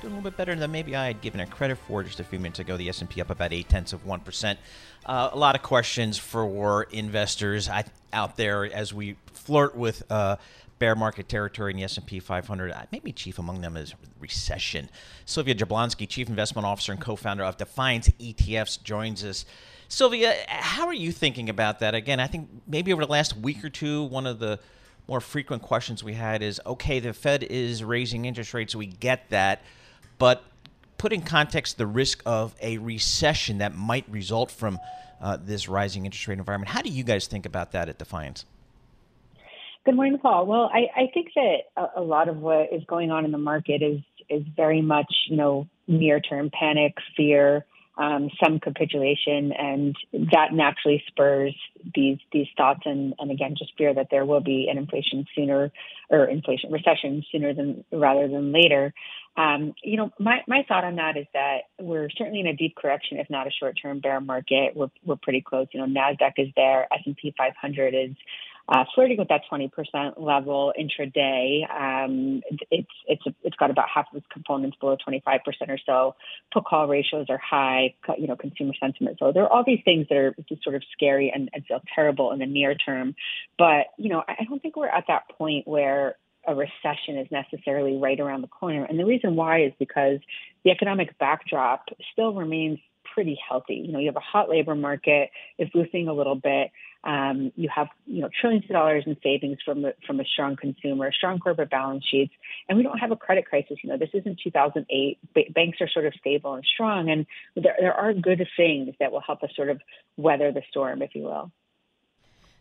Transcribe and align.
doing 0.00 0.12
a 0.12 0.16
little 0.16 0.30
bit 0.30 0.36
better 0.36 0.54
than 0.54 0.70
maybe 0.70 0.94
I 0.94 1.06
had 1.06 1.20
given 1.20 1.40
it 1.40 1.50
credit 1.50 1.76
for 1.76 2.02
just 2.02 2.20
a 2.20 2.24
few 2.24 2.38
minutes 2.38 2.58
ago. 2.58 2.76
The 2.76 2.88
S&P 2.88 3.20
up 3.20 3.30
about 3.30 3.52
eight 3.52 3.68
tenths 3.68 3.92
of 3.92 4.06
one 4.06 4.20
percent. 4.20 4.58
Uh, 5.04 5.30
a 5.32 5.38
lot 5.38 5.54
of 5.54 5.62
questions 5.62 6.18
for 6.18 6.84
investors 6.84 7.68
out 8.12 8.36
there 8.36 8.64
as 8.64 8.94
we 8.94 9.16
flirt 9.32 9.76
with 9.76 10.02
uh, 10.10 10.36
bear 10.78 10.94
market 10.94 11.28
territory 11.28 11.72
in 11.72 11.76
the 11.76 11.84
S&P 11.84 12.20
500. 12.20 12.70
Uh, 12.70 12.82
maybe 12.92 13.12
chief 13.12 13.38
among 13.38 13.60
them 13.60 13.76
is 13.76 13.94
recession. 14.20 14.88
Sylvia 15.24 15.54
Jablonski, 15.54 16.08
chief 16.08 16.28
investment 16.28 16.66
officer 16.66 16.92
and 16.92 17.00
co-founder 17.00 17.44
of 17.44 17.56
Defiance 17.56 18.08
ETFs, 18.20 18.82
joins 18.82 19.24
us. 19.24 19.44
Sylvia, 19.88 20.34
how 20.48 20.86
are 20.86 20.94
you 20.94 21.10
thinking 21.10 21.48
about 21.48 21.80
that? 21.80 21.94
Again, 21.94 22.20
I 22.20 22.26
think 22.26 22.48
maybe 22.66 22.92
over 22.92 23.04
the 23.04 23.10
last 23.10 23.36
week 23.36 23.64
or 23.64 23.70
two, 23.70 24.04
one 24.04 24.26
of 24.26 24.38
the 24.38 24.60
more 25.08 25.20
frequent 25.20 25.62
questions 25.62 26.04
we 26.04 26.12
had 26.12 26.42
is 26.42 26.60
okay, 26.66 27.00
the 27.00 27.14
Fed 27.14 27.42
is 27.42 27.82
raising 27.82 28.26
interest 28.26 28.52
rates, 28.52 28.76
we 28.76 28.86
get 28.86 29.30
that, 29.30 29.62
but 30.18 30.44
put 30.98 31.12
in 31.12 31.22
context 31.22 31.78
the 31.78 31.86
risk 31.86 32.22
of 32.26 32.54
a 32.60 32.78
recession 32.78 33.58
that 33.58 33.74
might 33.74 34.04
result 34.08 34.50
from 34.50 34.78
uh, 35.20 35.36
this 35.40 35.68
rising 35.68 36.04
interest 36.04 36.26
rate 36.28 36.38
environment. 36.38 36.70
How 36.70 36.82
do 36.82 36.90
you 36.90 37.04
guys 37.04 37.26
think 37.26 37.46
about 37.46 37.72
that 37.72 37.88
at 37.88 37.98
Defiance? 37.98 38.44
Good 39.84 39.96
morning, 39.96 40.18
Paul. 40.18 40.46
Well, 40.46 40.70
I, 40.72 40.88
I 40.94 41.10
think 41.14 41.28
that 41.34 41.58
a, 41.76 42.00
a, 42.00 42.02
lot 42.02 42.28
of 42.28 42.36
what 42.38 42.72
is 42.72 42.82
going 42.86 43.10
on 43.10 43.24
in 43.24 43.32
the 43.32 43.38
market 43.38 43.82
is 43.82 44.00
is 44.28 44.42
very 44.54 44.82
much, 44.82 45.10
you 45.28 45.36
know, 45.36 45.66
near 45.86 46.20
term 46.20 46.50
panic, 46.50 46.92
fear, 47.16 47.64
um, 47.96 48.28
some 48.42 48.60
capitulation, 48.60 49.52
and 49.52 49.96
that 50.12 50.52
naturally 50.52 51.02
spurs 51.06 51.54
these 51.94 52.18
these 52.32 52.46
thoughts 52.56 52.80
and, 52.84 53.14
and 53.18 53.30
again 53.30 53.54
just 53.58 53.72
fear 53.78 53.94
that 53.94 54.08
there 54.10 54.24
will 54.24 54.40
be 54.40 54.68
an 54.70 54.78
inflation 54.78 55.24
sooner 55.34 55.72
or 56.10 56.26
inflation 56.26 56.70
recession 56.70 57.24
sooner 57.32 57.54
than 57.54 57.84
rather 57.90 58.28
than 58.28 58.52
later. 58.52 58.92
Um, 59.38 59.74
you 59.84 59.96
know, 59.96 60.10
my, 60.18 60.40
my 60.48 60.64
thought 60.66 60.82
on 60.82 60.96
that 60.96 61.16
is 61.16 61.26
that 61.32 61.58
we're 61.78 62.10
certainly 62.10 62.40
in 62.40 62.48
a 62.48 62.56
deep 62.56 62.74
correction, 62.74 63.18
if 63.18 63.30
not 63.30 63.46
a 63.46 63.50
short 63.50 63.78
term 63.80 64.00
bear 64.00 64.20
market. 64.20 64.74
We're 64.74 64.90
we're 65.04 65.16
pretty 65.16 65.42
close. 65.42 65.68
You 65.72 65.80
know, 65.80 65.86
Nasdaq 65.86 66.32
is 66.38 66.48
there, 66.56 66.92
S 66.92 67.00
and 67.06 67.16
P 67.16 67.32
500 67.38 67.94
is 67.94 68.16
uh, 68.68 68.84
flirting 68.94 69.16
with 69.16 69.28
that 69.28 69.42
20% 69.50 70.20
level 70.20 70.74
intraday. 70.78 71.62
Um, 71.70 72.42
it's 72.72 72.88
it's 73.06 73.26
a, 73.28 73.34
it's 73.44 73.56
got 73.56 73.70
about 73.70 73.86
half 73.94 74.06
of 74.12 74.18
its 74.18 74.26
components 74.32 74.76
below 74.80 74.96
25% 75.08 75.38
or 75.68 75.78
so. 75.86 76.16
Put 76.52 76.64
call 76.64 76.88
ratios 76.88 77.26
are 77.30 77.38
high. 77.38 77.94
You 78.18 78.26
know, 78.26 78.34
consumer 78.34 78.72
sentiment. 78.80 79.18
So 79.20 79.30
there 79.32 79.44
are 79.44 79.52
all 79.52 79.62
these 79.64 79.82
things 79.84 80.06
that 80.10 80.18
are 80.18 80.34
just 80.48 80.64
sort 80.64 80.74
of 80.74 80.82
scary 80.92 81.30
and, 81.32 81.48
and 81.54 81.64
feel 81.64 81.80
terrible 81.94 82.32
in 82.32 82.40
the 82.40 82.46
near 82.46 82.74
term. 82.74 83.14
But 83.56 83.86
you 83.98 84.08
know, 84.08 84.24
I 84.26 84.44
don't 84.48 84.60
think 84.60 84.74
we're 84.74 84.88
at 84.88 85.04
that 85.06 85.28
point 85.38 85.68
where 85.68 86.16
a 86.48 86.54
recession 86.54 87.18
is 87.18 87.28
necessarily 87.30 87.96
right 87.98 88.18
around 88.18 88.40
the 88.40 88.48
corner. 88.48 88.84
And 88.84 88.98
the 88.98 89.04
reason 89.04 89.36
why 89.36 89.62
is 89.64 89.72
because 89.78 90.18
the 90.64 90.70
economic 90.70 91.16
backdrop 91.18 91.84
still 92.12 92.32
remains 92.32 92.78
pretty 93.14 93.38
healthy. 93.48 93.74
You 93.74 93.92
know, 93.92 93.98
you 93.98 94.06
have 94.06 94.16
a 94.16 94.20
hot 94.20 94.48
labor 94.48 94.74
market, 94.74 95.30
it's 95.58 95.70
boosting 95.72 96.08
a 96.08 96.12
little 96.12 96.34
bit. 96.34 96.70
Um, 97.04 97.52
you 97.54 97.68
have 97.74 97.88
you 98.06 98.22
know 98.22 98.28
trillions 98.40 98.64
of 98.64 98.70
dollars 98.70 99.04
in 99.06 99.16
savings 99.22 99.58
from 99.64 99.86
from 100.04 100.18
a 100.18 100.24
strong 100.24 100.56
consumer, 100.56 101.12
strong 101.12 101.38
corporate 101.38 101.70
balance 101.70 102.04
sheets, 102.10 102.32
and 102.68 102.76
we 102.76 102.82
don't 102.82 102.98
have 102.98 103.12
a 103.12 103.16
credit 103.16 103.46
crisis. 103.46 103.78
You 103.84 103.90
know, 103.90 103.96
this 103.96 104.10
isn't 104.14 104.40
2008. 104.42 105.18
B- 105.32 105.52
banks 105.54 105.78
are 105.80 105.88
sort 105.88 106.06
of 106.06 106.14
stable 106.18 106.54
and 106.54 106.64
strong, 106.64 107.08
and 107.08 107.24
there, 107.54 107.76
there 107.78 107.94
are 107.94 108.12
good 108.12 108.44
things 108.56 108.94
that 108.98 109.12
will 109.12 109.20
help 109.20 109.44
us 109.44 109.50
sort 109.54 109.70
of 109.70 109.80
weather 110.16 110.50
the 110.50 110.62
storm, 110.70 111.02
if 111.02 111.14
you 111.14 111.22
will. 111.22 111.52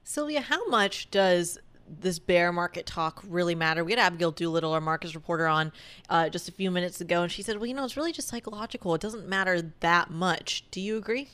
Sylvia, 0.04 0.42
how 0.42 0.68
much 0.70 1.10
does 1.10 1.60
this 1.88 2.20
bear 2.20 2.52
market 2.52 2.86
talk 2.86 3.24
really 3.28 3.56
matter. 3.56 3.84
We 3.84 3.92
had 3.92 4.00
Abigail 4.00 4.32
Doolittle, 4.32 4.74
our 4.74 4.82
markets 4.82 5.16
reporter, 5.16 5.48
on 5.48 5.72
uh, 6.10 6.30
just 6.30 6.50
a 6.50 6.52
few 6.52 6.72
minutes 6.72 7.02
ago, 7.02 7.24
and 7.24 7.32
she 7.32 7.42
said, 7.42 7.58
"Well, 7.58 7.66
you 7.66 7.74
know, 7.74 7.86
it's 7.86 7.98
really 7.98 8.12
just 8.12 8.28
psychological. 8.28 8.94
It 8.96 9.02
doesn't 9.02 9.28
matter 9.28 9.74
that 9.80 10.10
much." 10.10 10.66
Do 10.72 10.82
you 10.82 10.98
agree? 10.98 11.30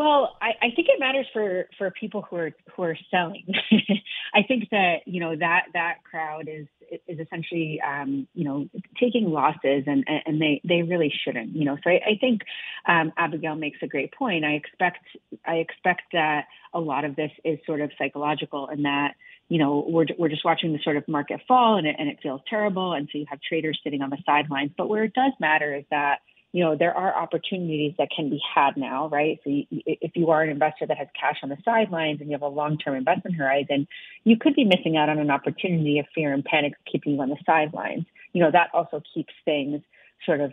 Well, 0.00 0.38
I, 0.40 0.52
I 0.62 0.70
think 0.74 0.88
it 0.88 0.98
matters 0.98 1.26
for 1.30 1.68
for 1.76 1.90
people 1.90 2.22
who 2.22 2.36
are 2.36 2.52
who 2.74 2.84
are 2.84 2.96
selling. 3.10 3.44
I 4.34 4.42
think 4.48 4.70
that 4.70 5.00
you 5.04 5.20
know 5.20 5.36
that 5.36 5.66
that 5.74 5.96
crowd 6.10 6.48
is 6.48 6.66
is 7.06 7.18
essentially 7.20 7.82
um, 7.86 8.26
you 8.32 8.44
know 8.44 8.66
taking 8.98 9.28
losses, 9.28 9.84
and 9.86 10.06
and 10.24 10.40
they 10.40 10.62
they 10.64 10.80
really 10.80 11.12
shouldn't. 11.22 11.54
You 11.54 11.66
know, 11.66 11.76
so 11.84 11.90
I, 11.90 12.00
I 12.12 12.18
think 12.18 12.40
um, 12.88 13.12
Abigail 13.18 13.56
makes 13.56 13.76
a 13.82 13.86
great 13.86 14.14
point. 14.14 14.42
I 14.42 14.52
expect 14.52 15.04
I 15.46 15.56
expect 15.56 16.00
that 16.14 16.46
a 16.72 16.80
lot 16.80 17.04
of 17.04 17.14
this 17.14 17.32
is 17.44 17.58
sort 17.66 17.82
of 17.82 17.90
psychological, 17.98 18.68
and 18.68 18.86
that 18.86 19.16
you 19.50 19.58
know 19.58 19.84
we're 19.86 20.06
we're 20.18 20.30
just 20.30 20.46
watching 20.46 20.72
the 20.72 20.80
sort 20.82 20.96
of 20.96 21.06
market 21.08 21.42
fall, 21.46 21.76
and 21.76 21.86
it 21.86 21.96
and 21.98 22.08
it 22.08 22.20
feels 22.22 22.40
terrible, 22.48 22.94
and 22.94 23.06
so 23.12 23.18
you 23.18 23.26
have 23.28 23.40
traders 23.46 23.78
sitting 23.84 24.00
on 24.00 24.08
the 24.08 24.18
sidelines. 24.24 24.70
But 24.78 24.88
where 24.88 25.04
it 25.04 25.12
does 25.12 25.32
matter 25.40 25.74
is 25.74 25.84
that 25.90 26.20
you 26.52 26.64
know, 26.64 26.74
there 26.76 26.96
are 26.96 27.14
opportunities 27.14 27.94
that 27.98 28.08
can 28.14 28.28
be 28.28 28.40
had 28.54 28.76
now, 28.76 29.08
right? 29.08 29.38
So 29.44 29.50
you, 29.50 29.66
if 29.70 30.12
you 30.16 30.30
are 30.30 30.42
an 30.42 30.50
investor 30.50 30.86
that 30.86 30.96
has 30.96 31.08
cash 31.18 31.38
on 31.42 31.48
the 31.48 31.58
sidelines 31.64 32.20
and 32.20 32.28
you 32.28 32.34
have 32.34 32.42
a 32.42 32.48
long-term 32.48 32.96
investment 32.96 33.36
horizon, 33.36 33.86
you 34.24 34.36
could 34.36 34.54
be 34.54 34.64
missing 34.64 34.96
out 34.96 35.08
on 35.08 35.18
an 35.18 35.30
opportunity 35.30 35.98
if 35.98 36.06
fear 36.14 36.32
and 36.32 36.44
panic 36.44 36.74
keeping 36.90 37.14
you 37.14 37.20
on 37.20 37.28
the 37.28 37.36
sidelines. 37.46 38.04
You 38.32 38.42
know, 38.42 38.50
that 38.50 38.70
also 38.74 39.02
keeps 39.14 39.32
things 39.44 39.82
sort 40.26 40.40
of 40.40 40.52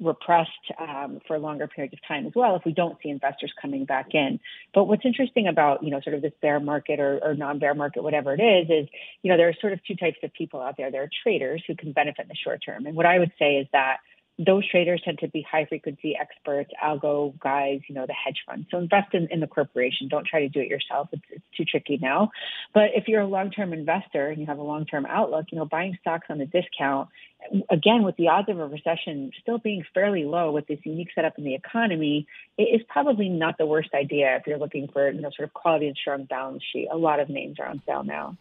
repressed 0.00 0.50
um, 0.78 1.20
for 1.26 1.38
longer 1.38 1.68
periods 1.68 1.94
of 1.94 2.00
time 2.06 2.26
as 2.26 2.32
well 2.34 2.56
if 2.56 2.64
we 2.64 2.72
don't 2.72 2.96
see 3.02 3.08
investors 3.08 3.52
coming 3.60 3.84
back 3.84 4.08
in. 4.12 4.40
But 4.72 4.84
what's 4.84 5.04
interesting 5.04 5.46
about, 5.46 5.82
you 5.82 5.90
know, 5.90 6.00
sort 6.00 6.14
of 6.14 6.22
this 6.22 6.32
bear 6.42 6.58
market 6.60 6.98
or, 7.00 7.20
or 7.22 7.34
non-bear 7.34 7.74
market, 7.74 8.02
whatever 8.02 8.34
it 8.34 8.40
is, 8.40 8.68
is, 8.70 8.88
you 9.22 9.30
know, 9.30 9.36
there 9.36 9.48
are 9.48 9.54
sort 9.60 9.72
of 9.72 9.84
two 9.84 9.94
types 9.94 10.18
of 10.22 10.32
people 10.32 10.60
out 10.60 10.76
there. 10.76 10.90
There 10.90 11.02
are 11.02 11.10
traders 11.22 11.62
who 11.66 11.76
can 11.76 11.92
benefit 11.92 12.22
in 12.22 12.28
the 12.28 12.34
short 12.34 12.60
term. 12.64 12.86
And 12.86 12.96
what 12.96 13.06
I 13.06 13.18
would 13.18 13.32
say 13.38 13.56
is 13.56 13.68
that 13.72 13.98
those 14.38 14.68
traders 14.68 15.00
tend 15.04 15.18
to 15.20 15.28
be 15.28 15.46
high 15.48 15.64
frequency 15.64 16.16
experts, 16.20 16.70
algo 16.82 17.38
guys, 17.38 17.80
you 17.88 17.94
know, 17.94 18.04
the 18.06 18.14
hedge 18.14 18.38
funds. 18.46 18.66
So 18.70 18.78
invest 18.78 19.14
in, 19.14 19.28
in 19.30 19.38
the 19.38 19.46
corporation. 19.46 20.08
Don't 20.08 20.26
try 20.26 20.40
to 20.40 20.48
do 20.48 20.60
it 20.60 20.66
yourself. 20.66 21.08
It's, 21.12 21.22
it's 21.30 21.44
too 21.56 21.64
tricky 21.64 21.98
now. 22.02 22.30
But 22.72 22.90
if 22.94 23.06
you're 23.06 23.20
a 23.20 23.26
long 23.26 23.50
term 23.52 23.72
investor 23.72 24.28
and 24.28 24.40
you 24.40 24.46
have 24.46 24.58
a 24.58 24.62
long 24.62 24.86
term 24.86 25.06
outlook, 25.06 25.46
you 25.52 25.58
know, 25.58 25.64
buying 25.64 25.96
stocks 26.00 26.26
on 26.30 26.40
a 26.40 26.46
discount, 26.46 27.10
again, 27.70 28.02
with 28.02 28.16
the 28.16 28.28
odds 28.28 28.48
of 28.48 28.58
a 28.58 28.66
recession 28.66 29.30
still 29.40 29.58
being 29.58 29.84
fairly 29.94 30.24
low 30.24 30.50
with 30.50 30.66
this 30.66 30.80
unique 30.84 31.10
setup 31.14 31.38
in 31.38 31.44
the 31.44 31.54
economy, 31.54 32.26
it 32.58 32.64
is 32.64 32.80
probably 32.88 33.28
not 33.28 33.56
the 33.56 33.66
worst 33.66 33.90
idea 33.94 34.36
if 34.36 34.46
you're 34.48 34.58
looking 34.58 34.88
for, 34.92 35.10
you 35.10 35.20
know, 35.20 35.30
sort 35.36 35.48
of 35.48 35.54
quality 35.54 35.86
and 35.86 35.96
strong 35.96 36.24
balance 36.24 36.62
sheet. 36.72 36.88
A 36.90 36.96
lot 36.96 37.20
of 37.20 37.28
names 37.28 37.60
are 37.60 37.66
on 37.66 37.80
sale 37.86 38.02
now. 38.02 38.36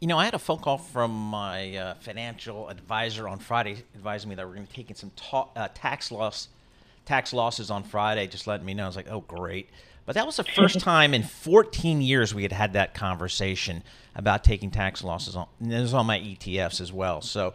You 0.00 0.06
know, 0.06 0.16
I 0.16 0.24
had 0.24 0.34
a 0.34 0.38
phone 0.38 0.60
call 0.60 0.78
from 0.78 1.10
my 1.10 1.76
uh, 1.76 1.94
financial 1.94 2.68
advisor 2.68 3.26
on 3.26 3.40
Friday, 3.40 3.82
advising 3.96 4.28
me 4.28 4.36
that 4.36 4.46
we're 4.46 4.54
going 4.54 4.66
to 4.66 4.72
be 4.72 4.76
taking 4.76 4.94
some 4.94 5.10
ta- 5.16 5.48
uh, 5.56 5.68
tax 5.74 6.12
loss, 6.12 6.48
tax 7.04 7.32
losses 7.32 7.68
on 7.68 7.82
Friday. 7.82 8.28
Just 8.28 8.46
letting 8.46 8.64
me 8.64 8.74
know. 8.74 8.84
I 8.84 8.86
was 8.86 8.94
like, 8.94 9.10
oh, 9.10 9.22
great. 9.22 9.68
But 10.06 10.14
that 10.14 10.24
was 10.24 10.36
the 10.36 10.44
first 10.44 10.78
time 10.80 11.14
in 11.14 11.24
14 11.24 12.00
years 12.00 12.32
we 12.32 12.42
had 12.42 12.52
had 12.52 12.74
that 12.74 12.94
conversation 12.94 13.82
about 14.14 14.44
taking 14.44 14.70
tax 14.70 15.02
losses 15.02 15.34
on. 15.34 15.48
And 15.58 15.72
this 15.72 15.82
is 15.82 15.94
on 15.94 16.06
my 16.06 16.20
ETFs 16.20 16.80
as 16.80 16.92
well. 16.92 17.20
So, 17.20 17.54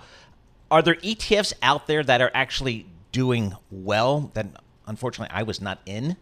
are 0.69 0.81
there 0.81 0.95
ETFs 0.95 1.53
out 1.61 1.87
there 1.87 2.03
that 2.03 2.19
are 2.19 2.31
actually 2.33 2.87
doing 3.13 3.55
well 3.71 4.31
that 4.33 4.47
unfortunately 4.85 5.33
I 5.33 5.43
was 5.43 5.61
not 5.61 5.79
in? 5.85 6.17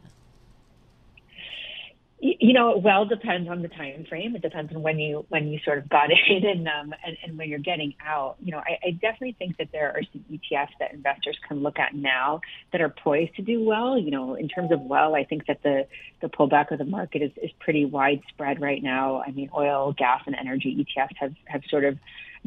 You 2.43 2.53
know, 2.53 2.71
it 2.71 2.81
well 2.81 3.05
depends 3.05 3.47
on 3.47 3.61
the 3.61 3.67
time 3.67 4.03
frame. 4.09 4.35
It 4.35 4.41
depends 4.41 4.73
on 4.73 4.81
when 4.81 4.97
you 4.97 5.27
when 5.29 5.49
you 5.49 5.59
sort 5.63 5.77
of 5.77 5.87
got 5.87 6.09
in 6.27 6.43
and 6.43 6.67
um, 6.67 6.91
and, 7.05 7.15
and 7.23 7.37
when 7.37 7.47
you're 7.47 7.59
getting 7.59 7.93
out. 8.03 8.37
You 8.43 8.53
know, 8.53 8.57
I, 8.57 8.87
I 8.87 8.91
definitely 8.93 9.35
think 9.37 9.57
that 9.57 9.67
there 9.71 9.89
are 9.91 10.01
some 10.11 10.25
ETFs 10.27 10.71
that 10.79 10.91
investors 10.91 11.37
can 11.47 11.61
look 11.61 11.77
at 11.77 11.93
now 11.93 12.41
that 12.71 12.81
are 12.81 12.89
poised 12.89 13.35
to 13.35 13.43
do 13.43 13.63
well. 13.63 13.95
You 13.95 14.09
know, 14.09 14.33
in 14.33 14.47
terms 14.47 14.71
of 14.71 14.81
well, 14.81 15.13
I 15.13 15.23
think 15.23 15.45
that 15.45 15.61
the 15.61 15.85
the 16.21 16.29
pullback 16.29 16.71
of 16.71 16.79
the 16.79 16.85
market 16.85 17.21
is, 17.21 17.31
is 17.43 17.51
pretty 17.59 17.85
widespread 17.85 18.59
right 18.59 18.81
now. 18.81 19.21
I 19.21 19.29
mean, 19.29 19.51
oil, 19.55 19.93
gas, 19.95 20.23
and 20.25 20.35
energy 20.35 20.83
ETFs 20.83 21.15
have 21.17 21.35
have 21.45 21.61
sort 21.69 21.85
of 21.85 21.99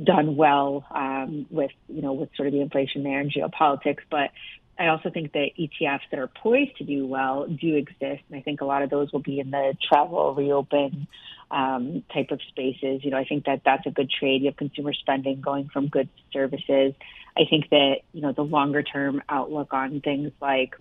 done 0.03 0.35
well 0.35 0.85
um, 0.91 1.47
with 1.51 1.71
you 1.89 2.03
know 2.03 2.15
with 2.15 2.31
sort 2.35 2.49
of 2.49 2.53
the 2.53 2.61
inflation 2.61 3.05
there 3.05 3.21
and 3.21 3.33
geopolitics, 3.33 4.03
but 4.11 4.31
I 4.79 4.89
also 4.89 5.11
think 5.11 5.33
that 5.33 5.51
ETFs 5.59 6.01
that 6.11 6.19
are 6.19 6.27
poised 6.27 6.77
to 6.79 6.85
do 6.85 7.07
well 7.07 7.47
do 7.47 7.77
exist, 7.77 8.23
and 8.29 8.37
I 8.37 8.41
think 8.41 8.61
a 8.61 8.65
lot 8.65 8.83
of 8.83 8.91
those 8.91 9.13
will 9.13 9.23
be 9.23 9.39
in 9.39 9.51
the 9.51 9.77
travel 9.89 10.35
reopen 10.35 11.07
um, 11.51 12.03
type 12.13 12.31
of 12.31 12.41
spaces. 12.49 13.05
You 13.05 13.11
know, 13.11 13.19
I 13.19 13.25
think 13.25 13.45
that 13.45 13.63
that's 13.65 13.87
a 13.87 13.91
good 13.91 14.11
trade. 14.11 14.43
You 14.43 14.49
have 14.49 14.57
consumer 14.57 14.93
spending 14.93 15.41
going 15.41 15.69
from 15.69 15.89
goods 15.89 16.11
to 16.17 16.39
services. 16.39 16.95
I 17.37 17.43
think 17.49 17.71
that 17.71 17.99
you 18.13 18.23
know 18.23 18.33
the 18.33 18.45
longer 18.45 18.83
term 18.83 19.23
outlook 19.29 19.73
on 19.73 20.01
things 20.01 20.33
like 20.41 20.77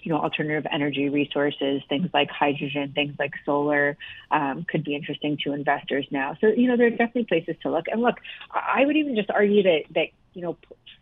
you 0.00 0.12
know 0.12 0.18
alternative 0.18 0.66
energy 0.70 1.08
resources, 1.08 1.82
things 1.88 2.08
like 2.12 2.30
hydrogen, 2.30 2.92
things 2.94 3.14
like 3.18 3.32
solar, 3.44 3.96
um, 4.30 4.64
could 4.68 4.84
be 4.84 4.94
interesting 4.94 5.38
to 5.44 5.52
investors 5.52 6.06
now. 6.10 6.36
So 6.40 6.48
you 6.48 6.68
know 6.68 6.76
there 6.76 6.88
are 6.88 6.90
definitely 6.90 7.24
places 7.24 7.56
to 7.62 7.70
look. 7.70 7.86
And 7.90 8.02
look, 8.02 8.16
I 8.50 8.84
would 8.84 8.96
even 8.96 9.16
just 9.16 9.30
argue 9.30 9.62
that 9.62 9.82
that 9.94 10.08
you 10.34 10.42
know 10.42 10.56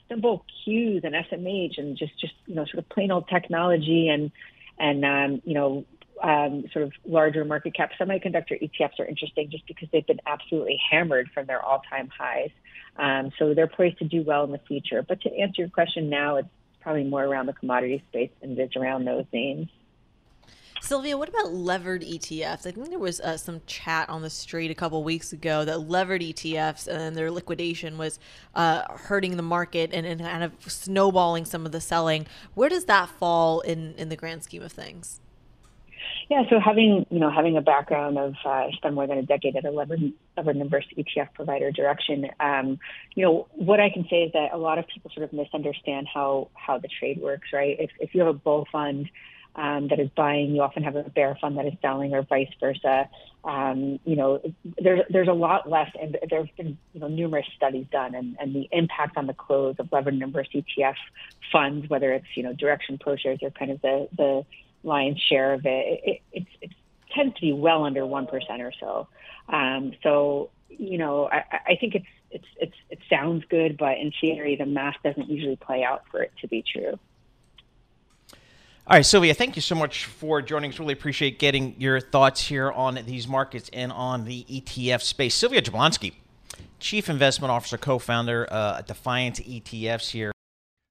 simple 0.08 0.44
cues 0.64 1.02
and 1.04 1.14
SMH 1.14 1.78
and 1.78 1.96
just 1.96 2.18
just 2.20 2.34
you 2.46 2.54
know 2.54 2.64
sort 2.64 2.78
of 2.78 2.88
plain 2.88 3.10
old 3.10 3.28
technology 3.28 4.08
and 4.08 4.30
and 4.78 5.04
um, 5.04 5.42
you 5.44 5.54
know 5.54 5.84
um, 6.22 6.64
sort 6.72 6.84
of 6.84 6.92
larger 7.04 7.44
market 7.44 7.74
cap 7.74 7.90
semiconductor 7.98 8.60
ETFs 8.62 9.00
are 9.00 9.04
interesting 9.04 9.50
just 9.50 9.66
because 9.66 9.88
they've 9.92 10.06
been 10.06 10.20
absolutely 10.26 10.78
hammered 10.90 11.28
from 11.34 11.46
their 11.46 11.60
all 11.60 11.82
time 11.90 12.08
highs. 12.16 12.50
Um, 12.96 13.32
so 13.38 13.54
they're 13.54 13.66
poised 13.66 13.98
to 13.98 14.04
do 14.04 14.22
well 14.22 14.44
in 14.44 14.52
the 14.52 14.60
future. 14.68 15.02
But 15.02 15.22
to 15.22 15.36
answer 15.36 15.62
your 15.62 15.70
question 15.70 16.10
now, 16.10 16.36
it's 16.36 16.48
probably 16.80 17.04
more 17.04 17.24
around 17.24 17.46
the 17.46 17.52
commodity 17.52 18.04
space 18.08 18.30
and 18.40 18.58
it's 18.58 18.76
around 18.76 19.04
those 19.04 19.24
names. 19.32 19.68
Sylvia, 20.82 21.16
what 21.16 21.28
about 21.28 21.52
levered 21.52 22.02
ETFs? 22.02 22.66
I 22.66 22.72
think 22.72 22.90
there 22.90 22.98
was 22.98 23.20
uh, 23.20 23.36
some 23.36 23.60
chat 23.66 24.08
on 24.08 24.22
the 24.22 24.28
street 24.28 24.68
a 24.68 24.74
couple 24.74 25.02
weeks 25.04 25.32
ago 25.32 25.64
that 25.64 25.88
levered 25.88 26.22
ETFs 26.22 26.88
and 26.88 27.14
their 27.14 27.30
liquidation 27.30 27.98
was 27.98 28.18
uh, 28.56 28.82
hurting 28.92 29.36
the 29.36 29.44
market 29.44 29.90
and, 29.92 30.04
and, 30.04 30.20
kind 30.20 30.42
of 30.42 30.52
snowballing 30.66 31.44
some 31.44 31.64
of 31.64 31.70
the 31.70 31.80
selling. 31.80 32.26
Where 32.54 32.68
does 32.68 32.86
that 32.86 33.08
fall 33.08 33.60
in, 33.60 33.94
in 33.94 34.08
the 34.08 34.16
grand 34.16 34.42
scheme 34.42 34.62
of 34.62 34.72
things? 34.72 35.20
Yeah, 36.28 36.42
so 36.50 36.58
having 36.58 37.06
you 37.10 37.20
know 37.20 37.30
having 37.30 37.56
a 37.56 37.60
background 37.60 38.18
of 38.18 38.34
uh, 38.44 38.66
spent 38.72 38.94
more 38.94 39.06
than 39.06 39.18
a 39.18 39.22
decade 39.22 39.54
at 39.54 39.64
a 39.64 39.70
levered, 39.70 40.12
levered 40.36 40.56
inverse 40.56 40.86
ETF 40.96 41.28
provider 41.34 41.70
Direxion, 41.70 42.28
um, 42.40 42.78
you 43.14 43.24
know 43.24 43.46
what 43.52 43.78
I 43.78 43.88
can 43.88 44.06
say 44.10 44.24
is 44.24 44.32
that 44.32 44.52
a 44.52 44.56
lot 44.56 44.78
of 44.78 44.86
people 44.88 45.10
sort 45.14 45.24
of 45.24 45.32
misunderstand 45.32 46.08
how 46.12 46.48
how 46.54 46.78
the 46.78 46.88
trade 46.88 47.20
works, 47.20 47.48
right? 47.52 47.76
If 47.78 47.90
if 48.00 48.14
you 48.14 48.20
have 48.22 48.30
a 48.34 48.38
bull 48.38 48.66
fund 48.72 49.08
um, 49.54 49.88
that 49.88 50.00
is 50.00 50.08
buying, 50.16 50.54
you 50.54 50.62
often 50.62 50.82
have 50.82 50.96
a 50.96 51.02
bear 51.02 51.36
fund 51.40 51.58
that 51.58 51.66
is 51.66 51.74
selling, 51.82 52.14
or 52.14 52.22
vice 52.22 52.50
versa. 52.58 53.08
Um, 53.44 53.98
you 54.04 54.16
know, 54.16 54.40
there's 54.78 55.00
there's 55.10 55.28
a 55.28 55.32
lot 55.32 55.68
left, 55.68 55.96
and 56.00 56.16
there 56.28 56.44
have 56.44 56.56
been 56.56 56.78
you 56.94 57.00
know 57.00 57.08
numerous 57.08 57.46
studies 57.56 57.86
done, 57.90 58.14
and, 58.14 58.36
and 58.40 58.54
the 58.54 58.68
impact 58.72 59.16
on 59.16 59.26
the 59.26 59.34
close 59.34 59.76
of 59.78 59.92
levered 59.92 60.14
inverse 60.14 60.48
ETF 60.54 60.94
funds, 61.50 61.88
whether 61.90 62.12
it's 62.12 62.26
you 62.34 62.42
know 62.42 62.54
Direxion 62.54 62.98
ProShares 62.98 63.42
or 63.42 63.50
kind 63.50 63.70
of 63.70 63.82
the 63.82 64.08
the 64.16 64.46
lion's 64.84 65.20
share 65.20 65.52
of 65.52 65.66
it, 65.66 66.00
it, 66.04 66.22
it, 66.32 66.46
it 66.60 66.70
tends 67.14 67.34
to 67.36 67.40
be 67.40 67.52
well 67.52 67.84
under 67.84 68.06
one 68.06 68.26
percent 68.26 68.62
or 68.62 68.72
so. 68.80 69.08
Um, 69.48 69.92
so 70.02 70.50
you 70.68 70.98
know, 70.98 71.28
I, 71.30 71.44
I 71.66 71.76
think 71.80 71.94
it's 71.94 72.06
it's 72.30 72.48
it's 72.58 72.76
it 72.90 72.98
sounds 73.10 73.44
good, 73.50 73.76
but 73.76 73.98
in 73.98 74.12
theory, 74.20 74.56
the 74.56 74.66
math 74.66 74.96
doesn't 75.04 75.28
usually 75.28 75.56
play 75.56 75.84
out 75.84 76.04
for 76.10 76.22
it 76.22 76.32
to 76.40 76.48
be 76.48 76.62
true. 76.62 76.98
All 78.84 78.96
right, 78.96 79.06
Sylvia, 79.06 79.32
thank 79.32 79.54
you 79.54 79.62
so 79.62 79.76
much 79.76 80.06
for 80.06 80.42
joining 80.42 80.72
us. 80.72 80.78
Really 80.80 80.92
appreciate 80.92 81.38
getting 81.38 81.76
your 81.78 82.00
thoughts 82.00 82.40
here 82.48 82.72
on 82.72 82.98
these 83.06 83.28
markets 83.28 83.70
and 83.72 83.92
on 83.92 84.24
the 84.24 84.44
ETF 84.50 85.02
space. 85.02 85.36
Sylvia 85.36 85.62
Jablonski, 85.62 86.14
Chief 86.80 87.08
Investment 87.08 87.52
Officer, 87.52 87.78
co 87.78 88.00
founder 88.00 88.52
uh, 88.52 88.78
at 88.78 88.88
Defiance 88.88 89.38
ETFs 89.38 90.10
here. 90.10 90.32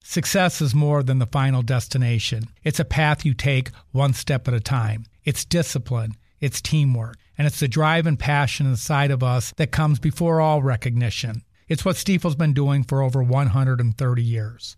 Success 0.06 0.62
is 0.62 0.74
more 0.74 1.04
than 1.04 1.20
the 1.20 1.26
final 1.26 1.62
destination, 1.62 2.46
it's 2.64 2.80
a 2.80 2.86
path 2.86 3.26
you 3.26 3.34
take 3.34 3.72
one 3.92 4.14
step 4.14 4.48
at 4.48 4.54
a 4.54 4.62
time. 4.62 5.04
It's 5.26 5.44
discipline, 5.44 6.16
it's 6.40 6.62
teamwork, 6.62 7.18
and 7.38 7.46
it's 7.46 7.60
the 7.60 7.68
drive 7.68 8.08
and 8.08 8.18
passion 8.18 8.68
inside 8.68 9.12
of 9.12 9.22
us 9.22 9.54
that 9.58 9.72
comes 9.72 10.00
before 10.00 10.40
all 10.40 10.64
recognition. 10.64 11.44
It's 11.68 11.84
what 11.84 11.98
Stifel's 11.98 12.36
been 12.36 12.54
doing 12.54 12.84
for 12.84 13.02
over 13.02 13.22
130 13.22 14.24
years. 14.24 14.78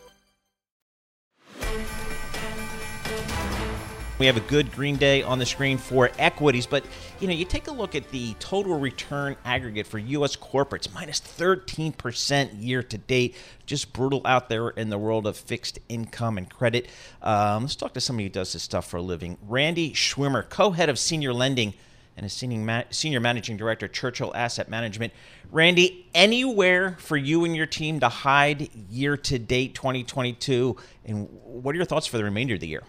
We 4.21 4.27
have 4.27 4.37
a 4.37 4.41
good 4.41 4.71
green 4.71 4.97
day 4.97 5.23
on 5.23 5.39
the 5.39 5.47
screen 5.47 5.79
for 5.79 6.11
equities, 6.19 6.67
but 6.67 6.85
you 7.19 7.27
know, 7.27 7.33
you 7.33 7.43
take 7.43 7.67
a 7.67 7.71
look 7.71 7.95
at 7.95 8.07
the 8.11 8.35
total 8.35 8.77
return 8.77 9.35
aggregate 9.43 9.87
for 9.87 9.97
U.S. 9.97 10.35
corporates, 10.35 10.93
minus 10.93 11.19
13% 11.19 12.49
year 12.61 12.83
to 12.83 12.99
date. 12.99 13.35
Just 13.65 13.93
brutal 13.93 14.21
out 14.25 14.47
there 14.47 14.69
in 14.69 14.91
the 14.91 14.99
world 14.99 15.25
of 15.25 15.37
fixed 15.37 15.79
income 15.89 16.37
and 16.37 16.47
credit. 16.47 16.87
Um, 17.23 17.63
let's 17.63 17.75
talk 17.75 17.95
to 17.95 17.99
somebody 17.99 18.25
who 18.25 18.29
does 18.29 18.53
this 18.53 18.61
stuff 18.61 18.87
for 18.87 18.97
a 18.97 19.01
living. 19.01 19.39
Randy 19.47 19.91
Schwimmer, 19.91 20.47
co-head 20.47 20.89
of 20.89 20.99
senior 20.99 21.33
lending 21.33 21.73
and 22.15 22.23
a 22.23 22.29
senior 22.29 23.19
managing 23.19 23.57
director, 23.57 23.87
Churchill 23.87 24.31
Asset 24.35 24.69
Management. 24.69 25.13
Randy, 25.49 26.05
anywhere 26.13 26.95
for 26.99 27.17
you 27.17 27.43
and 27.43 27.55
your 27.55 27.65
team 27.65 27.99
to 28.01 28.09
hide 28.09 28.69
year 28.87 29.17
to 29.17 29.39
date 29.39 29.73
2022, 29.73 30.77
and 31.05 31.27
what 31.43 31.73
are 31.73 31.77
your 31.77 31.85
thoughts 31.85 32.05
for 32.05 32.17
the 32.17 32.23
remainder 32.23 32.53
of 32.53 32.59
the 32.59 32.67
year? 32.67 32.83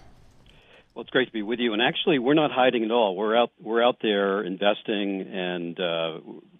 Well, 0.94 1.02
it's 1.02 1.10
great 1.10 1.26
to 1.26 1.32
be 1.32 1.42
with 1.42 1.58
you. 1.58 1.72
And 1.72 1.80
actually, 1.80 2.18
we're 2.18 2.34
not 2.34 2.50
hiding 2.50 2.84
at 2.84 2.90
all. 2.90 3.16
We're 3.16 3.36
out. 3.36 3.50
We're 3.60 3.82
out 3.82 3.96
there 4.02 4.42
investing, 4.42 5.22
and 5.22 5.80
uh, 5.80 6.18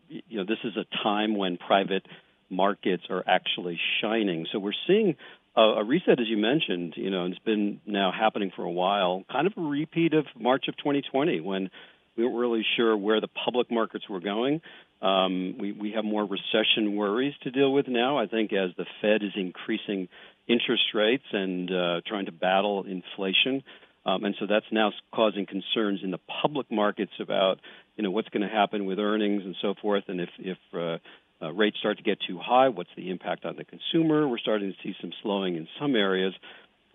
you 0.09 0.39
know, 0.39 0.45
this 0.45 0.59
is 0.65 0.75
a 0.77 0.87
time 1.03 1.37
when 1.37 1.59
private 1.59 2.07
markets 2.49 3.05
are 3.11 3.23
actually 3.27 3.79
shining. 4.01 4.47
So 4.51 4.59
we're 4.59 4.73
seeing 4.87 5.17
a, 5.55 5.61
a 5.61 5.85
reset, 5.85 6.19
as 6.19 6.29
you 6.29 6.39
mentioned. 6.39 6.95
You 6.97 7.11
know, 7.11 7.25
and 7.25 7.35
it's 7.35 7.45
been 7.45 7.81
now 7.85 8.11
happening 8.11 8.53
for 8.57 8.65
a 8.65 8.71
while. 8.71 9.23
Kind 9.31 9.47
of 9.47 9.53
a 9.57 9.61
repeat 9.61 10.15
of 10.15 10.25
March 10.39 10.65
of 10.67 10.79
2020 10.79 11.41
when 11.41 11.69
we 12.17 12.25
weren't 12.25 12.37
really 12.37 12.65
sure 12.77 12.97
where 12.97 13.21
the 13.21 13.29
public 13.29 13.71
markets 13.71 14.09
were 14.09 14.21
going. 14.21 14.62
Um, 15.03 15.57
we, 15.59 15.73
we 15.73 15.93
have 15.93 16.05
more 16.05 16.25
recession 16.25 16.97
worries 16.97 17.35
to 17.43 17.51
deal 17.51 17.73
with 17.73 17.89
now. 17.89 18.19
I 18.19 18.27
think 18.27 18.53
as 18.53 18.71
the 18.77 18.87
Fed 19.01 19.23
is 19.23 19.33
increasing 19.35 20.09
interest 20.47 20.85
rates 20.95 21.25
and 21.33 21.71
uh, 21.71 22.01
trying 22.07 22.27
to 22.27 22.33
battle 22.33 22.85
inflation. 22.85 23.62
Um, 24.04 24.25
and 24.25 24.35
so 24.38 24.47
that's 24.47 24.66
now 24.73 24.92
causing 25.14 25.47
concerns 25.47 26.00
in 26.02 26.11
the 26.11 26.18
public 26.42 26.71
markets 26.71 27.12
about, 27.21 27.61
you 27.97 28.02
know, 28.02 28.11
what's 28.11 28.28
going 28.30 28.42
to 28.42 28.52
happen 28.52 28.85
with 28.87 28.99
earnings 28.99 29.42
and 29.44 29.54
so 29.62 29.75
forth, 29.80 30.04
and 30.09 30.21
if 30.21 30.30
if 30.38 30.59
uh, 30.75 30.99
uh, 31.42 31.52
rates 31.52 31.78
start 31.78 31.99
to 31.99 32.02
get 32.02 32.18
too 32.26 32.38
high, 32.38 32.68
what's 32.68 32.90
the 32.97 33.11
impact 33.11 33.44
on 33.44 33.56
the 33.56 33.64
consumer? 33.64 34.28
We're 34.28 34.38
starting 34.38 34.73
to 34.73 34.76
see 34.82 34.94
some 35.00 35.12
slowing 35.23 35.56
in 35.56 35.66
some 35.80 35.97
areas. 35.97 36.35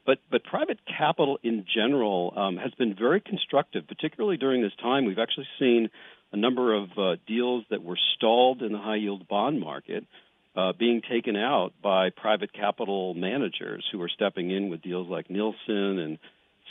But, 0.05 0.19
but 0.31 0.45
private 0.45 0.79
capital 0.85 1.37
in 1.43 1.65
general 1.75 2.33
um, 2.37 2.55
has 2.55 2.73
been 2.75 2.95
very 2.95 3.19
constructive, 3.19 3.87
particularly 3.89 4.37
during 4.37 4.61
this 4.61 4.71
time. 4.81 5.03
We've 5.03 5.19
actually 5.19 5.47
seen 5.59 5.89
a 6.31 6.37
number 6.37 6.73
of 6.73 6.97
uh, 6.97 7.15
deals 7.27 7.65
that 7.69 7.83
were 7.83 7.99
stalled 8.15 8.61
in 8.61 8.71
the 8.71 8.79
high 8.79 8.95
yield 8.95 9.27
bond 9.27 9.59
market 9.59 10.05
uh, 10.55 10.71
being 10.73 11.01
taken 11.01 11.35
out 11.35 11.73
by 11.83 12.09
private 12.09 12.53
capital 12.53 13.13
managers 13.13 13.85
who 13.91 14.01
are 14.01 14.09
stepping 14.09 14.49
in 14.49 14.69
with 14.69 14.81
deals 14.81 15.09
like 15.09 15.29
Nielsen 15.29 15.99
and 15.99 16.19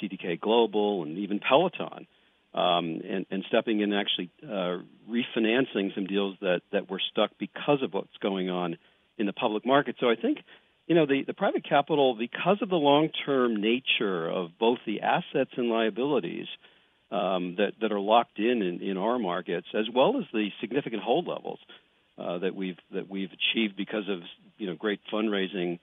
CDK 0.02 0.40
Global 0.40 1.02
and 1.02 1.18
even 1.18 1.38
Peloton 1.38 2.06
um, 2.54 3.00
and, 3.08 3.26
and, 3.30 3.44
stepping 3.48 3.80
in 3.80 3.92
and 3.92 4.00
actually 4.00 4.30
uh, 4.42 4.78
refinancing 5.10 5.94
some 5.94 6.06
deals 6.06 6.36
that, 6.40 6.62
that 6.72 6.88
were 6.88 7.00
stuck 7.10 7.30
because 7.38 7.82
of 7.82 7.92
what's 7.92 8.16
going 8.22 8.48
on 8.48 8.78
in 9.18 9.26
the 9.26 9.32
public 9.34 9.66
market. 9.66 9.96
So 10.00 10.08
I 10.08 10.16
think, 10.16 10.38
you 10.86 10.94
know, 10.94 11.04
the, 11.04 11.24
the 11.26 11.34
private 11.34 11.68
capital, 11.68 12.14
because 12.14 12.58
of 12.62 12.70
the 12.70 12.76
long-term 12.76 13.60
nature 13.60 14.28
of 14.28 14.58
both 14.58 14.78
the 14.86 15.02
assets 15.02 15.50
and 15.56 15.68
liabilities 15.68 16.46
um, 17.10 17.56
that, 17.56 17.72
that 17.80 17.92
are 17.92 18.00
locked 18.00 18.38
in, 18.38 18.62
in 18.62 18.82
in 18.82 18.96
our 18.96 19.18
markets, 19.18 19.68
as 19.74 19.86
well 19.94 20.18
as 20.18 20.24
the 20.32 20.48
significant 20.60 21.02
hold 21.02 21.28
levels 21.28 21.58
uh, 22.18 22.38
that 22.38 22.54
we've 22.54 22.78
that 22.92 23.08
we've 23.08 23.30
achieved 23.30 23.76
because 23.76 24.08
of 24.08 24.20
you 24.58 24.66
know 24.66 24.74
great 24.74 25.00
fundraising 25.12 25.78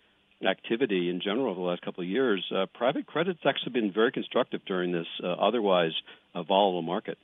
activity 0.46 1.10
in 1.10 1.22
general 1.22 1.52
over 1.52 1.60
the 1.60 1.66
last 1.66 1.82
couple 1.82 2.04
of 2.04 2.10
years, 2.10 2.44
uh, 2.56 2.66
private 2.74 3.06
credit's 3.06 3.40
actually 3.46 3.74
been 3.74 3.92
very 3.92 4.12
constructive 4.12 4.62
during 4.66 4.92
this 4.92 5.08
uh, 5.24 5.28
otherwise 5.28 5.94
uh, 6.36 6.44
volatile 6.44 6.82
market. 6.82 7.18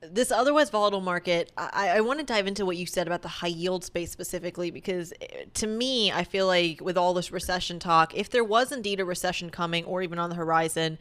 This 0.00 0.30
otherwise 0.30 0.70
volatile 0.70 1.00
market, 1.00 1.50
I, 1.58 1.88
I 1.88 2.00
want 2.02 2.20
to 2.20 2.24
dive 2.24 2.46
into 2.46 2.64
what 2.64 2.76
you 2.76 2.86
said 2.86 3.08
about 3.08 3.22
the 3.22 3.28
high 3.28 3.48
yield 3.48 3.82
space 3.82 4.12
specifically, 4.12 4.70
because 4.70 5.12
eh, 5.20 5.46
to 5.54 5.66
me, 5.66 6.12
I 6.12 6.22
feel 6.22 6.46
like 6.46 6.80
with 6.80 6.96
all 6.96 7.14
this 7.14 7.32
recession 7.32 7.80
talk, 7.80 8.14
if 8.14 8.30
there 8.30 8.44
was 8.44 8.70
indeed 8.70 9.00
a 9.00 9.04
recession 9.04 9.50
coming 9.50 9.84
or 9.84 10.00
even 10.02 10.20
on 10.20 10.30
the 10.30 10.36
horizon, 10.36 10.98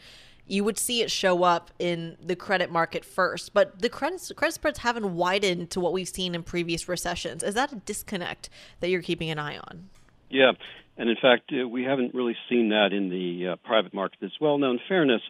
you 0.48 0.63
would 0.63 0.80
see 0.80 1.01
it 1.01 1.12
show 1.12 1.44
up 1.44 1.70
in 1.77 2.18
the 2.20 2.36
credit 2.36 2.72
market 2.72 3.06
first. 3.06 3.54
But 3.54 3.82
the 3.82 3.89
credit 3.89 4.32
credit 4.36 4.56
spreads 4.56 4.80
haven't 4.80 5.13
widened 5.13 5.70
to 5.72 5.80
what 5.80 5.94
we've 5.94 6.08
seen 6.08 6.34
in 6.34 6.42
previous 6.42 6.88
recessions. 6.88 7.44
Is 7.44 7.54
that 7.54 7.72
a 7.72 7.75
disconnect 7.75 8.50
that 8.80 8.89
you're 8.89 9.01
keeping 9.04 9.30
an 9.30 9.38
eye 9.38 9.58
on? 9.58 9.89
Yeah, 10.29 10.51
and 10.98 11.10
in 11.10 11.15
fact, 11.22 11.51
uh, 11.53 11.67
we 11.67 11.84
haven't 11.84 12.13
really 12.13 12.36
seen 12.50 12.69
that 12.69 12.91
in 12.91 13.10
the 13.10 13.53
uh, 13.53 13.55
private 13.67 13.93
market 13.93 14.19
as 14.24 14.31
well. 14.41 14.57
Now, 14.57 14.72
in 14.72 14.79
fairness, 14.88 15.22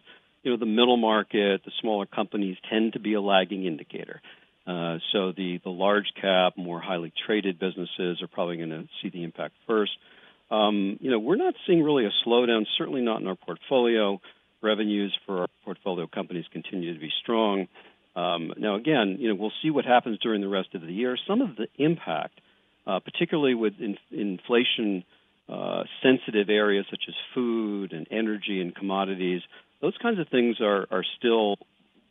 you 0.42 0.50
know, 0.50 0.56
the 0.56 0.66
middle 0.66 0.96
market, 0.96 1.62
the 1.64 1.72
smaller 1.80 2.06
companies 2.06 2.56
tend 2.70 2.94
to 2.94 3.00
be 3.00 3.14
a 3.14 3.20
lagging 3.20 3.66
indicator. 3.66 4.20
Uh, 4.66 4.98
so 5.12 5.32
the, 5.32 5.60
the 5.64 5.70
large 5.70 6.12
cap, 6.20 6.54
more 6.56 6.80
highly 6.80 7.12
traded 7.26 7.58
businesses 7.58 8.20
are 8.22 8.28
probably 8.28 8.56
going 8.56 8.68
to 8.68 8.88
see 9.02 9.08
the 9.08 9.24
impact 9.24 9.54
first. 9.66 9.92
Um, 10.50 10.98
you 11.00 11.10
know, 11.10 11.18
we're 11.18 11.36
not 11.36 11.54
seeing 11.66 11.82
really 11.82 12.04
a 12.04 12.10
slowdown, 12.26 12.66
certainly 12.76 13.00
not 13.00 13.20
in 13.20 13.26
our 13.26 13.34
portfolio. 13.34 14.20
Revenues 14.62 15.16
for 15.24 15.42
our 15.42 15.48
portfolio 15.64 16.06
companies 16.06 16.44
continue 16.52 16.92
to 16.92 17.00
be 17.00 17.10
strong. 17.22 17.68
Um, 18.16 18.52
now, 18.58 18.74
again, 18.74 19.16
you 19.20 19.28
know, 19.28 19.36
we'll 19.36 19.52
see 19.62 19.70
what 19.70 19.84
happens 19.84 20.18
during 20.18 20.40
the 20.40 20.48
rest 20.48 20.74
of 20.74 20.82
the 20.82 20.92
year. 20.92 21.16
Some 21.28 21.40
of 21.40 21.56
the 21.56 21.68
impact, 21.76 22.40
uh, 22.88 23.00
particularly 23.00 23.54
with 23.54 23.74
in, 23.78 23.96
inflation 24.10 25.04
uh, 25.48 25.84
sensitive 26.02 26.48
areas 26.48 26.86
such 26.90 27.02
as 27.06 27.14
food 27.34 27.92
and 27.92 28.06
energy 28.10 28.60
and 28.60 28.74
commodities, 28.74 29.42
those 29.80 29.96
kinds 30.02 30.18
of 30.18 30.28
things 30.28 30.56
are, 30.60 30.86
are 30.90 31.04
still 31.18 31.56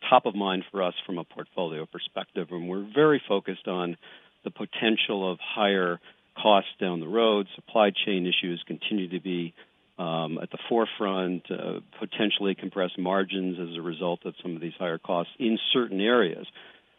top 0.08 0.26
of 0.26 0.36
mind 0.36 0.64
for 0.72 0.84
us 0.84 0.94
from 1.06 1.18
a 1.18 1.24
portfolio 1.24 1.86
perspective. 1.86 2.48
And 2.52 2.70
we're 2.70 2.88
very 2.94 3.22
focused 3.28 3.68
on 3.68 3.98
the 4.44 4.52
potential 4.52 5.30
of 5.30 5.40
higher 5.42 6.00
costs 6.42 6.70
down 6.80 7.00
the 7.00 7.08
road. 7.08 7.48
Supply 7.56 7.92
chain 8.06 8.28
issues 8.28 8.64
continue 8.68 9.10
to 9.10 9.20
be 9.20 9.54
um, 9.98 10.38
at 10.40 10.52
the 10.52 10.60
forefront, 10.70 11.50
uh, 11.50 11.80
potentially 12.00 12.54
compress 12.54 12.92
margins 13.00 13.58
as 13.60 13.76
a 13.76 13.82
result 13.82 14.26
of 14.26 14.36
some 14.44 14.56
of 14.56 14.62
these 14.62 14.74
higher 14.78 15.00
costs 15.00 15.34
in 15.40 15.58
certain 15.74 16.00
areas. 16.00 16.46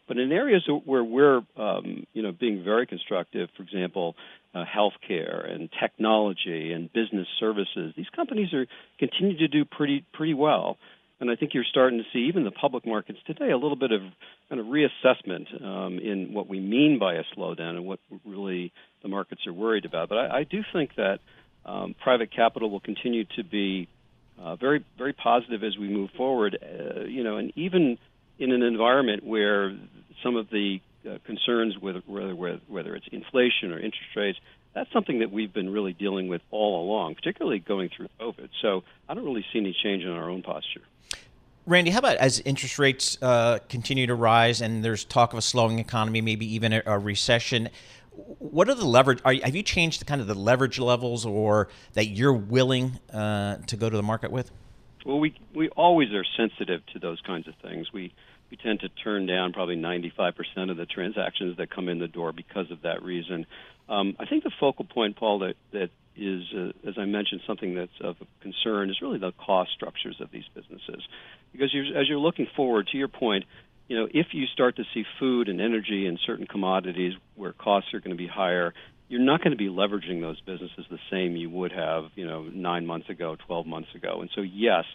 But 0.09 0.17
in 0.17 0.31
areas 0.31 0.67
where 0.85 1.03
we're, 1.03 1.43
um, 1.55 2.07
you 2.13 2.23
know, 2.23 2.31
being 2.31 2.63
very 2.63 2.87
constructive, 2.87 3.47
for 3.55 3.61
example, 3.61 4.15
uh, 4.55 4.65
healthcare 4.65 5.49
and 5.49 5.69
technology 5.79 6.73
and 6.73 6.91
business 6.91 7.27
services, 7.39 7.93
these 7.95 8.09
companies 8.15 8.51
are 8.51 8.65
continue 8.97 9.37
to 9.37 9.47
do 9.47 9.65
pretty 9.65 10.03
pretty 10.11 10.33
well. 10.33 10.77
And 11.19 11.29
I 11.29 11.35
think 11.35 11.53
you're 11.53 11.63
starting 11.69 11.99
to 11.99 12.05
see 12.11 12.25
even 12.27 12.43
the 12.43 12.51
public 12.51 12.87
markets 12.87 13.19
today 13.27 13.51
a 13.51 13.57
little 13.57 13.75
bit 13.75 13.91
of 13.91 14.01
kind 14.49 14.59
of 14.59 14.67
reassessment 14.67 15.63
um, 15.63 15.99
in 15.99 16.33
what 16.33 16.47
we 16.47 16.59
mean 16.59 16.97
by 16.97 17.13
a 17.15 17.23
slowdown 17.37 17.75
and 17.75 17.85
what 17.85 17.99
really 18.25 18.73
the 19.03 19.09
markets 19.09 19.45
are 19.45 19.53
worried 19.53 19.85
about. 19.85 20.09
But 20.09 20.17
I, 20.17 20.39
I 20.39 20.43
do 20.43 20.63
think 20.73 20.95
that 20.95 21.19
um, 21.65 21.93
private 22.01 22.31
capital 22.31 22.71
will 22.71 22.79
continue 22.79 23.25
to 23.35 23.43
be 23.43 23.87
uh, 24.41 24.55
very 24.55 24.83
very 24.97 25.13
positive 25.13 25.63
as 25.63 25.77
we 25.77 25.87
move 25.87 26.09
forward. 26.17 26.57
Uh, 26.63 27.01
you 27.01 27.23
know, 27.23 27.37
and 27.37 27.53
even 27.55 27.99
in 28.39 28.51
an 28.51 28.63
environment 28.63 29.23
where 29.23 29.77
some 30.23 30.35
of 30.35 30.49
the 30.49 30.81
uh, 31.07 31.17
concerns 31.25 31.77
with 31.77 31.95
whether 32.07 32.33
whether 32.67 32.95
it's 32.95 33.07
inflation 33.11 33.71
or 33.71 33.77
interest 33.77 34.15
rates. 34.15 34.39
That's 34.73 34.91
something 34.91 35.19
that 35.19 35.31
we've 35.31 35.51
been 35.51 35.71
really 35.71 35.93
dealing 35.93 36.27
with 36.27 36.41
all 36.51 36.83
along, 36.83 37.15
particularly 37.15 37.59
going 37.59 37.89
through 37.89 38.07
COVID. 38.19 38.49
So 38.61 38.83
I 39.07 39.13
don't 39.13 39.25
really 39.25 39.45
see 39.51 39.59
any 39.59 39.75
change 39.81 40.03
in 40.03 40.11
our 40.11 40.29
own 40.29 40.43
posture. 40.43 40.81
Randy, 41.65 41.91
how 41.91 41.99
about 41.99 42.17
as 42.17 42.39
interest 42.41 42.79
rates 42.79 43.17
uh, 43.21 43.59
continue 43.67 44.07
to 44.07 44.15
rise 44.15 44.61
and 44.61 44.83
there's 44.83 45.05
talk 45.05 45.33
of 45.33 45.39
a 45.39 45.41
slowing 45.41 45.79
economy, 45.79 46.21
maybe 46.21 46.53
even 46.53 46.73
a, 46.73 46.81
a 46.85 46.99
recession? 46.99 47.69
What 48.39 48.69
are 48.69 48.75
the 48.75 48.85
leverage? 48.85 49.19
Are, 49.23 49.33
have 49.33 49.55
you 49.55 49.63
changed 49.63 50.01
the 50.01 50.05
kind 50.05 50.19
of 50.19 50.27
the 50.27 50.35
leverage 50.35 50.79
levels, 50.79 51.25
or 51.25 51.69
that 51.93 52.07
you're 52.07 52.33
willing 52.33 52.99
uh, 53.13 53.57
to 53.67 53.77
go 53.77 53.89
to 53.89 53.95
the 53.95 54.03
market 54.03 54.31
with? 54.31 54.51
Well, 55.05 55.19
we 55.19 55.39
we 55.55 55.69
always 55.69 56.11
are 56.11 56.25
sensitive 56.35 56.85
to 56.87 56.99
those 56.99 57.21
kinds 57.21 57.47
of 57.47 57.55
things. 57.61 57.93
We 57.93 58.13
we 58.49 58.57
tend 58.57 58.81
to 58.81 58.89
turn 58.89 59.25
down 59.25 59.53
probably 59.53 59.75
95% 59.75 60.33
of 60.71 60.77
the 60.77 60.85
transactions 60.85 61.57
that 61.57 61.69
come 61.69 61.89
in 61.89 61.99
the 61.99 62.07
door 62.07 62.31
because 62.31 62.71
of 62.71 62.81
that 62.81 63.03
reason. 63.03 63.45
Um, 63.87 64.15
I 64.19 64.25
think 64.25 64.43
the 64.43 64.51
focal 64.59 64.85
point, 64.85 65.15
Paul, 65.15 65.39
that, 65.39 65.55
that 65.71 65.89
is, 66.15 66.43
uh, 66.55 66.87
as 66.87 66.95
I 66.97 67.05
mentioned, 67.05 67.41
something 67.47 67.75
that's 67.75 67.91
of 68.01 68.17
concern 68.41 68.89
is 68.89 69.01
really 69.01 69.19
the 69.19 69.31
cost 69.31 69.71
structures 69.73 70.17
of 70.19 70.31
these 70.31 70.45
businesses. 70.53 71.07
Because 71.51 71.73
you're, 71.73 71.97
as 71.97 72.07
you're 72.07 72.19
looking 72.19 72.47
forward, 72.55 72.87
to 72.91 72.97
your 72.97 73.07
point, 73.07 73.45
you 73.87 73.97
know, 73.97 74.07
if 74.11 74.27
you 74.33 74.45
start 74.45 74.75
to 74.75 74.83
see 74.93 75.03
food 75.19 75.49
and 75.49 75.59
energy 75.59 76.05
and 76.05 76.19
certain 76.25 76.45
commodities 76.45 77.13
where 77.35 77.53
costs 77.53 77.93
are 77.93 77.99
going 77.99 78.15
to 78.15 78.21
be 78.21 78.27
higher, 78.27 78.73
you're 79.07 79.19
not 79.19 79.41
going 79.41 79.51
to 79.51 79.57
be 79.57 79.67
leveraging 79.67 80.21
those 80.21 80.39
businesses 80.41 80.85
the 80.91 80.99
same 81.09 81.35
you 81.35 81.49
would 81.49 81.71
have, 81.71 82.05
you 82.15 82.27
know, 82.27 82.43
nine 82.43 82.85
months 82.85 83.09
ago, 83.09 83.35
12 83.47 83.65
months 83.65 83.89
ago. 83.95 84.21
And 84.21 84.29
so, 84.35 84.41
yes, 84.41 84.85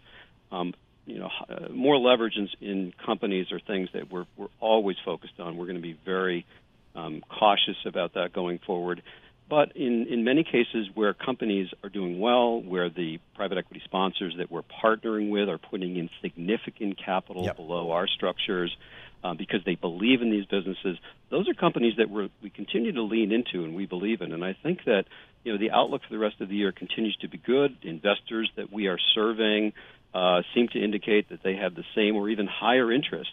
um, 0.53 0.75
you 1.07 1.19
know, 1.19 1.31
uh, 1.49 1.69
more 1.71 1.99
leverage 1.99 2.37
in, 2.37 2.49
in, 2.67 2.93
companies 3.05 3.53
are 3.53 3.61
things 3.61 3.89
that 3.93 4.11
we're, 4.11 4.27
we're 4.37 4.49
always 4.61 4.97
focused 5.05 5.39
on. 5.39 5.57
We're 5.57 5.67
going 5.67 5.77
to 5.77 5.83
be 5.83 5.99
very 6.05 6.47
um, 6.95 7.23
cautious 7.29 7.77
about 7.85 8.15
that 8.15 8.33
going 8.33 8.59
forward. 8.67 9.03
But 9.49 9.77
in, 9.77 10.07
in 10.07 10.25
many 10.25 10.43
cases 10.43 10.89
where 10.95 11.13
companies 11.13 11.69
are 11.83 11.91
doing 11.91 12.19
well, 12.19 12.63
where 12.63 12.89
the 12.89 13.19
private 13.35 13.59
equity 13.59 13.83
sponsors 13.85 14.35
that 14.39 14.51
we're 14.51 14.63
partnering 14.63 15.29
with 15.31 15.49
are 15.51 15.59
putting 15.59 15.97
in 15.97 16.09
significant 16.23 16.99
capital 17.05 17.45
yep. 17.45 17.57
below 17.57 17.91
our 17.91 18.07
structures 18.07 18.75
uh, 19.23 19.35
because 19.35 19.61
they 19.65 19.75
believe 19.75 20.23
in 20.23 20.31
these 20.31 20.47
businesses, 20.47 20.97
those 21.31 21.49
are 21.49 21.55
companies 21.55 21.95
that 21.99 22.09
we're, 22.09 22.29
we 22.43 22.49
continue 22.49 22.93
to 22.93 23.03
lean 23.03 23.33
into 23.33 23.65
and 23.65 23.75
we 23.75 23.85
believe 23.85 24.23
in. 24.23 24.33
And 24.33 24.45
I 24.45 24.55
think 24.63 24.85
that 24.85 25.05
you 25.45 25.53
know 25.53 25.59
the 25.59 25.71
outlook 25.71 26.03
for 26.03 26.11
the 26.11 26.19
rest 26.19 26.41
of 26.41 26.49
the 26.49 26.57
year 26.57 26.73
continues 26.73 27.17
to 27.17 27.29
be 27.29 27.39
good. 27.39 27.77
Investors 27.83 28.51
that 28.57 28.73
we 28.73 28.87
are 28.87 28.99
serving 29.15 29.75
uh, 30.15 30.43
seem 30.55 30.69
to 30.69 30.83
indicate 30.83 31.29
that 31.31 31.43
they 31.43 31.57
have 31.57 31.75
the 31.75 31.85
same 31.95 32.17
or 32.17 32.29
even 32.29 32.47
higher 32.47 32.93
interest 32.93 33.33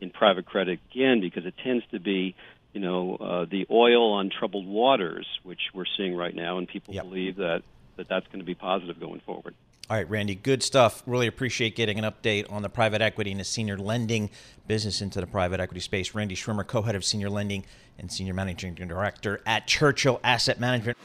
in 0.00 0.10
private 0.10 0.46
credit 0.46 0.80
again 0.90 1.20
because 1.20 1.46
it 1.46 1.54
tends 1.62 1.84
to 1.92 2.00
be 2.00 2.34
you 2.72 2.80
know 2.80 3.16
uh, 3.16 3.44
the 3.44 3.66
oil 3.70 4.14
on 4.14 4.30
troubled 4.30 4.66
waters 4.66 5.26
which 5.42 5.60
we're 5.74 5.84
seeing 5.96 6.16
right 6.16 6.34
now 6.34 6.58
and 6.58 6.66
people 6.66 6.94
yep. 6.94 7.04
believe 7.04 7.36
that, 7.36 7.62
that 7.96 8.08
that's 8.08 8.26
going 8.28 8.40
to 8.40 8.44
be 8.44 8.54
positive 8.54 8.98
going 8.98 9.20
forward 9.20 9.54
all 9.90 9.96
right, 9.96 10.08
Randy, 10.08 10.36
good 10.36 10.62
stuff. 10.62 11.02
Really 11.06 11.26
appreciate 11.26 11.74
getting 11.76 11.98
an 11.98 12.04
update 12.04 12.50
on 12.50 12.62
the 12.62 12.70
private 12.70 13.02
equity 13.02 13.32
and 13.32 13.40
the 13.40 13.44
senior 13.44 13.76
lending 13.76 14.30
business 14.66 15.02
into 15.02 15.20
the 15.20 15.26
private 15.26 15.60
equity 15.60 15.80
space. 15.80 16.14
Randy 16.14 16.36
Schwimmer, 16.36 16.66
co 16.66 16.82
head 16.82 16.94
of 16.94 17.04
senior 17.04 17.28
lending 17.28 17.66
and 17.98 18.10
senior 18.10 18.32
managing 18.32 18.74
director 18.74 19.42
at 19.44 19.66
Churchill 19.66 20.20
Asset 20.24 20.60
Management. 20.60 20.96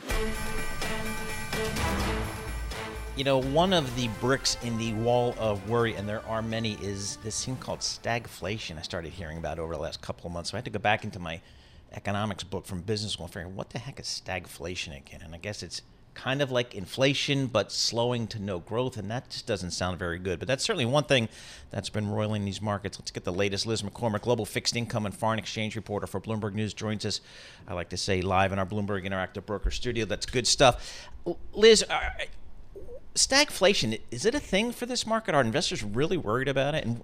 You 3.18 3.24
know, 3.24 3.42
one 3.42 3.74
of 3.74 3.96
the 3.96 4.10
bricks 4.22 4.58
in 4.62 4.78
the 4.78 4.94
wall 4.94 5.34
of 5.40 5.68
worry, 5.68 5.96
and 5.96 6.08
there 6.08 6.24
are 6.28 6.44
many, 6.44 6.74
is 6.84 7.18
this 7.24 7.44
thing 7.44 7.56
called 7.56 7.80
stagflation 7.80 8.78
I 8.78 8.84
started 8.84 9.12
hearing 9.12 9.40
about 9.40 9.58
over 9.58 9.74
the 9.74 9.82
last 9.82 10.04
couple 10.04 10.28
of 10.28 10.34
months. 10.34 10.52
So 10.52 10.56
I 10.56 10.60
had 10.60 10.66
to 10.66 10.70
go 10.72 10.78
back 10.78 11.04
into 11.04 11.18
my 11.18 11.42
economics 11.94 12.44
book 12.44 12.68
from 12.68 12.82
business 12.82 13.14
school 13.14 13.26
and 13.26 13.34
figure 13.34 13.48
out 13.48 13.54
what 13.54 13.72
the 13.72 13.80
heck 13.80 14.00
is 14.00 14.06
stagflation 14.06 14.96
again? 14.96 15.22
And 15.24 15.34
I 15.34 15.40
guess 15.40 15.64
it's 15.64 15.82
kind 16.14 16.44
of 16.44 16.52
like 16.52 16.76
inflation, 16.76 17.48
but 17.48 17.72
slowing 17.72 18.28
to 18.28 18.40
no 18.40 18.60
growth, 18.60 18.98
and 18.98 19.10
that 19.10 19.32
just 19.32 19.48
doesn't 19.48 19.72
sound 19.72 19.98
very 19.98 20.20
good. 20.20 20.38
But 20.38 20.48
that's 20.48 20.64
certainly 20.64 20.86
one 20.86 21.06
thing 21.06 21.28
that's 21.72 21.90
been 21.90 22.08
roiling 22.12 22.46
these 22.46 22.62
markets. 22.62 23.00
Let's 23.00 23.10
get 23.10 23.24
the 23.24 23.34
latest. 23.34 23.66
Liz 23.66 23.82
McCormick, 23.82 24.22
global 24.22 24.46
fixed 24.46 24.76
income 24.76 25.08
and 25.08 25.16
foreign 25.16 25.40
exchange 25.40 25.76
reporter 25.76 26.06
for 26.06 26.22
Bloomberg 26.22 26.54
News, 26.54 26.72
joins 26.72 27.04
us. 27.04 27.22
I 27.68 27.74
like 27.74 27.90
to 27.90 27.98
say 27.98 28.22
live 28.22 28.52
in 28.52 28.60
our 28.60 28.66
Bloomberg 28.68 29.08
Interactive 29.08 29.48
Broker 29.48 29.72
studio. 29.72 30.06
That's 30.06 30.28
good 30.28 30.46
stuff. 30.46 31.08
Liz, 31.54 31.84
uh, 31.90 32.10
stagflation 33.18 34.00
is 34.12 34.26
it 34.26 34.36
a 34.36 34.40
thing 34.40 34.72
for 34.72 34.86
this 34.86 35.06
market? 35.06 35.36
Are 35.36 35.42
investors 35.42 35.84
really 35.84 36.18
worried 36.18 36.48
about 36.48 36.76
it? 36.76 36.86
And 36.86 37.04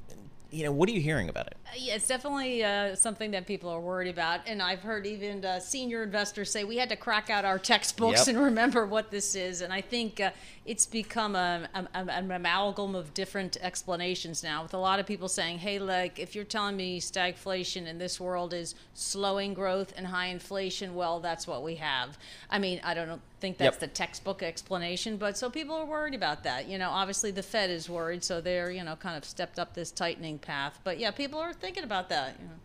you 0.53 0.63
know, 0.63 0.72
what 0.72 0.88
are 0.88 0.91
you 0.91 1.01
hearing 1.01 1.29
about 1.29 1.48
it? 1.48 1.58
Uh, 1.65 1.72
yeah, 1.75 1.96
it's 1.96 2.08
definitely 2.08 2.63
uh, 2.63 2.93
something 2.93 3.32
that 3.32 3.48
people 3.48 3.72
are 3.72 3.79
worried 3.79 4.10
about. 4.10 4.41
And 4.46 4.62
I've 4.62 4.82
heard 4.82 5.08
even 5.08 5.43
uh, 5.43 5.60
senior 5.60 6.03
investors 6.03 6.51
say 6.51 6.63
we 6.63 6.77
had 6.77 6.89
to 6.89 6.96
crack 6.96 7.32
out 7.32 7.43
our 7.43 7.58
textbooks 7.58 8.27
yep. 8.27 8.36
and 8.36 8.46
remember 8.46 8.86
what 8.86 9.10
this 9.10 9.34
is. 9.34 9.62
And 9.62 9.74
I 9.74 9.82
think 9.82 10.20
uh, 10.20 10.29
it's 10.63 10.86
become 10.86 11.36
a, 11.36 11.67
a, 11.74 11.88
an 11.96 12.29
amalgam 12.29 12.93
of 12.93 13.15
different 13.15 13.58
explanations 13.62 14.43
now, 14.43 14.62
with 14.62 14.75
a 14.75 14.77
lot 14.77 15.00
of 15.00 15.08
people 15.08 15.27
saying, 15.27 15.58
hey, 15.58 15.79
like, 15.79 16.20
if 16.20 16.36
you're 16.36 16.43
telling 16.43 16.77
me 16.77 17.01
stagflation 17.01 17.88
in 17.88 17.98
this 17.98 18.20
world 18.20 18.53
is 18.53 18.75
slowing 18.93 19.55
growth 19.55 19.91
and 19.98 20.05
high 20.05 20.27
inflation, 20.27 20.93
well, 20.93 21.20
that's 21.20 21.48
what 21.48 21.63
we 21.63 21.75
have. 21.75 22.15
I 22.51 22.60
mean, 22.60 22.79
I 22.84 22.93
don't 22.93 23.08
know 23.08 23.20
think 23.43 23.57
that's 23.57 23.75
yep. 23.75 23.79
the 23.81 23.88
textbook 23.88 24.41
explanation. 24.41 25.17
But 25.17 25.38
so 25.38 25.50
people 25.50 25.75
are 25.75 25.85
worried 25.85 26.13
about 26.13 26.45
that. 26.45 26.69
You 26.69 26.77
know, 26.77 26.89
obviously 26.89 27.29
the 27.29 27.43
Fed 27.43 27.69
is 27.69 27.89
worried, 27.89 28.23
so 28.23 28.39
they're 28.39 28.71
you 28.71 28.85
know 28.85 28.95
kind 28.95 29.17
of 29.17 29.25
stepped 29.25 29.59
up 29.59 29.73
this 29.73 29.91
tightening 29.91 30.39
path. 30.39 30.79
But 30.85 30.97
yeah, 30.97 31.12
people 31.12 31.39
are 31.39 31.51
thinking 31.51 31.83
about 31.83 32.07
that. 32.07 32.38
You 32.39 32.45
know. 32.45 32.55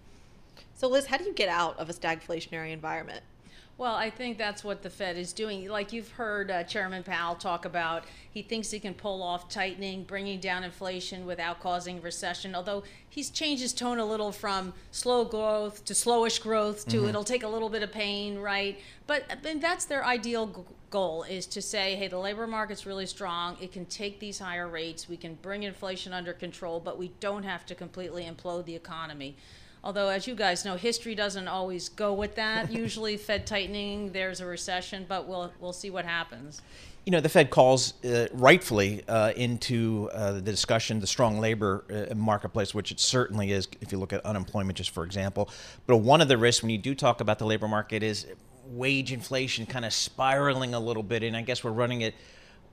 So 0.77 0.89
Liz, 0.89 1.07
how 1.07 1.17
do 1.17 1.25
you 1.25 1.35
get 1.35 1.49
out 1.49 1.77
of 1.81 1.91
a 1.91 1.93
stagflationary 1.93 2.71
environment? 2.71 3.23
Well, 3.79 3.95
I 3.95 4.11
think 4.11 4.39
that's 4.39 4.65
what 4.65 4.83
the 4.83 4.91
Fed 4.91 5.17
is 5.17 5.33
doing. 5.33 5.69
Like 5.69 5.93
you've 5.93 6.11
heard 6.11 6.51
uh, 6.51 6.65
Chairman 6.65 7.05
Powell 7.05 7.37
talk 7.37 7.65
about, 7.65 8.07
he 8.29 8.43
thinks 8.43 8.73
he 8.73 8.81
can 8.81 8.93
pull 8.93 9.23
off 9.23 9.49
tightening, 9.49 10.03
bringing 10.03 10.41
down 10.41 10.65
inflation 10.65 11.25
without 11.25 11.61
causing 11.61 12.03
recession. 12.03 12.57
Although 12.57 12.83
he's 13.09 13.31
changed 13.31 13.63
his 13.63 13.73
tone 13.73 14.01
a 14.01 14.05
little 14.05 14.33
from 14.33 14.75
slow 14.91 15.25
growth 15.25 15.85
to 15.85 15.95
slowish 15.95 16.43
growth 16.43 16.89
to 16.89 16.97
mm-hmm. 16.97 17.09
it'll 17.09 17.23
take 17.23 17.45
a 17.45 17.49
little 17.49 17.69
bit 17.69 17.85
of 17.85 17.93
pain, 17.93 18.41
right? 18.41 18.81
But 19.07 19.23
mean, 19.45 19.61
that's 19.61 19.85
their 19.85 20.05
ideal 20.05 20.49
g- 20.49 20.63
goal 20.91 21.23
is 21.23 21.47
to 21.47 21.63
say, 21.63 21.95
hey, 21.95 22.09
the 22.09 22.19
labor 22.19 22.49
market's 22.49 22.85
really 22.85 23.07
strong. 23.07 23.57
It 23.61 23.71
can 23.71 23.87
take 23.87 24.19
these 24.19 24.41
higher 24.41 24.67
rates. 24.67 25.09
We 25.09 25.17
can 25.17 25.35
bring 25.35 25.63
inflation 25.63 26.13
under 26.13 26.33
control, 26.33 26.81
but 26.81 26.99
we 26.99 27.13
don't 27.21 27.45
have 27.45 27.65
to 27.67 27.77
completely 27.77 28.25
implode 28.25 28.65
the 28.65 28.75
economy. 28.75 29.37
Although, 29.85 30.09
as 30.09 30.27
you 30.27 30.35
guys 30.35 30.65
know, 30.65 30.77
history 30.77 31.15
doesn't 31.15 31.49
always 31.49 31.89
go 31.89 32.13
with 32.13 32.35
that. 32.35 32.73
Usually, 32.85 33.17
Fed 33.17 33.47
tightening, 33.47 34.13
there's 34.13 34.41
a 34.41 34.47
recession, 34.47 35.07
but 35.09 35.27
we'll 35.27 35.53
we'll 35.61 35.73
see 35.73 35.91
what 35.91 36.05
happens. 36.05 36.63
You 37.05 37.13
know, 37.13 37.21
the 37.21 37.29
Fed 37.29 37.49
calls 37.49 37.95
uh, 38.05 38.27
rightfully 38.35 39.03
uh, 39.09 39.33
into 39.35 40.11
uh, 40.13 40.33
the 40.33 40.43
discussion 40.43 41.01
the 41.01 41.07
strong 41.07 41.41
labor 41.41 41.85
uh, 42.11 42.15
marketplace, 42.15 42.75
which 42.75 42.91
it 42.91 43.01
certainly 43.01 43.51
is. 43.51 43.67
If 43.81 43.93
you 43.93 43.99
look 43.99 44.13
at 44.13 44.25
unemployment, 44.27 44.77
just 44.77 44.91
for 44.91 45.05
example, 45.05 45.49
but 45.87 45.99
one 45.99 46.21
of 46.21 46.29
the 46.29 46.37
risks 46.37 46.63
when 46.63 46.71
you 46.71 46.79
do 46.79 46.95
talk 46.95 47.21
about 47.21 47.39
the 47.39 47.47
labor 47.47 47.69
market 47.69 48.03
is 48.03 48.27
wage 48.67 49.13
inflation 49.13 49.65
kind 49.65 49.85
of 49.85 49.93
spiraling 49.95 50.75
a 50.75 50.81
little 50.81 51.03
bit, 51.03 51.23
and 51.23 51.37
I 51.37 51.43
guess 51.43 51.65
we're 51.65 51.71
running 51.71 52.05
at 52.05 52.15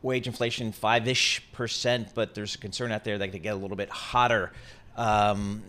wage 0.01 0.27
inflation 0.27 0.71
five 0.71 1.07
ish 1.07 1.41
percent, 1.51 2.09
but 2.13 2.35
there's 2.35 2.55
a 2.55 2.57
concern 2.57 2.91
out 2.91 3.03
there 3.03 3.17
that 3.17 3.29
it 3.29 3.31
could 3.31 3.43
get 3.43 3.53
a 3.53 3.57
little 3.57 3.77
bit 3.77 3.89
hotter. 3.89 4.51
Um, 4.97 5.63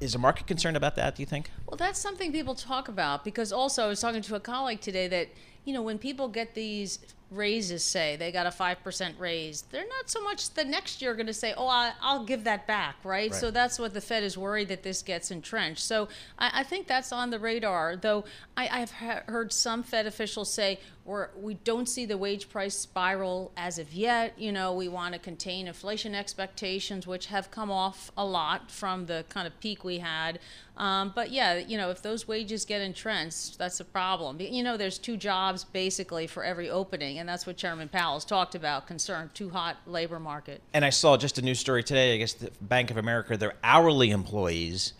is 0.00 0.12
the 0.12 0.18
market 0.18 0.46
concerned 0.46 0.76
about 0.76 0.96
that? 0.96 1.16
Do 1.16 1.22
you 1.22 1.26
think? 1.26 1.50
Well, 1.66 1.76
that's 1.76 1.98
something 1.98 2.32
people 2.32 2.54
talk 2.54 2.88
about 2.88 3.24
because 3.24 3.52
also 3.52 3.84
I 3.84 3.88
was 3.88 4.00
talking 4.00 4.22
to 4.22 4.34
a 4.34 4.40
colleague 4.40 4.80
today 4.80 5.08
that 5.08 5.28
you 5.64 5.72
know 5.72 5.82
when 5.82 5.98
people 5.98 6.28
get 6.28 6.54
these 6.54 6.98
raises 7.32 7.82
say 7.82 8.16
they 8.16 8.30
got 8.30 8.46
a 8.46 8.50
5% 8.50 9.18
raise 9.18 9.62
they're 9.62 9.88
not 9.88 10.10
so 10.10 10.22
much 10.22 10.50
the 10.50 10.64
next 10.64 11.00
year 11.00 11.14
going 11.14 11.26
to 11.26 11.32
say 11.32 11.54
oh 11.56 11.66
I, 11.66 11.92
will 12.02 12.24
give 12.24 12.44
that 12.44 12.66
back 12.66 12.96
right? 13.04 13.30
right? 13.30 13.34
so 13.34 13.50
that's 13.50 13.78
what 13.78 13.94
the 13.94 14.00
fed 14.00 14.22
is 14.22 14.36
worried 14.36 14.68
that 14.68 14.82
this 14.82 15.02
gets 15.02 15.30
entrenched 15.30 15.82
so 15.82 16.08
i, 16.38 16.50
I 16.60 16.62
think 16.62 16.86
that's 16.86 17.10
on 17.10 17.30
the 17.30 17.38
radar 17.38 17.96
though 17.96 18.24
I, 18.56 18.66
have 18.66 18.90
heard 18.90 19.52
some 19.52 19.82
fed 19.82 20.06
officials 20.06 20.52
say 20.52 20.78
we're, 21.04 21.30
we 21.36 21.54
don't 21.54 21.88
see 21.88 22.04
the 22.04 22.18
wage 22.18 22.48
price 22.48 22.76
spiral 22.76 23.50
as 23.56 23.78
of 23.78 23.92
yet 23.94 24.38
you 24.38 24.52
know 24.52 24.74
we 24.74 24.88
want 24.88 25.14
to 25.14 25.18
contain 25.18 25.68
inflation 25.68 26.14
expectations 26.14 27.06
which 27.06 27.26
have 27.26 27.50
come 27.50 27.70
off 27.70 28.10
a 28.16 28.24
lot 28.24 28.70
from 28.70 29.06
the 29.06 29.24
kind 29.30 29.46
of 29.46 29.58
peak 29.58 29.84
we 29.84 29.98
had 29.98 30.38
um, 30.82 31.12
but 31.14 31.30
yeah 31.30 31.56
you 31.56 31.78
know 31.78 31.88
if 31.88 32.02
those 32.02 32.28
wages 32.28 32.66
get 32.66 32.82
entrenched 32.82 33.58
that's 33.58 33.80
a 33.80 33.84
problem 33.84 34.38
you 34.38 34.62
know 34.62 34.76
there's 34.76 34.98
two 34.98 35.16
jobs 35.16 35.64
basically 35.64 36.26
for 36.26 36.44
every 36.44 36.68
opening 36.68 37.18
and 37.18 37.28
that's 37.28 37.46
what 37.46 37.56
Chairman 37.56 37.88
Powell's 37.88 38.24
talked 38.24 38.56
about, 38.56 38.88
concern 38.88 39.30
too 39.32 39.48
hot 39.48 39.76
labor 39.86 40.18
market. 40.18 40.60
And 40.74 40.84
I 40.84 40.90
saw 40.90 41.16
just 41.16 41.38
a 41.38 41.42
news 41.42 41.60
story 41.60 41.84
today. 41.84 42.14
I 42.14 42.16
guess 42.18 42.32
the 42.32 42.50
Bank 42.60 42.90
of 42.90 42.96
America, 42.96 43.36
their 43.36 43.54
hourly 43.62 44.10
employees 44.10 44.94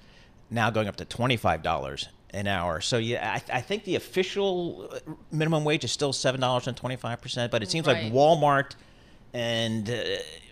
now 0.49 0.71
going 0.71 0.87
up 0.87 0.97
to 0.97 1.05
twenty 1.05 1.37
five 1.37 1.65
dollars 1.65 2.09
an 2.31 2.47
hour. 2.47 2.81
So 2.81 2.99
yeah, 2.99 3.33
I, 3.35 3.39
th- 3.41 3.51
I, 3.51 3.61
think 3.61 3.85
the 3.85 3.97
official 3.97 4.89
uh, 4.93 5.13
minimum 5.33 5.65
wage 5.65 5.85
is 5.85 5.91
still 5.91 6.13
seven 6.13 6.41
dollars 6.41 6.69
and 6.69 6.77
twenty 6.77 6.97
five 6.97 7.21
percent, 7.21 7.51
but 7.51 7.63
it 7.63 7.71
seems 7.71 7.89
right. 7.89 8.05
like 8.05 8.13
Walmart 8.13 8.77
and 9.35 9.91
uh, 9.91 10.03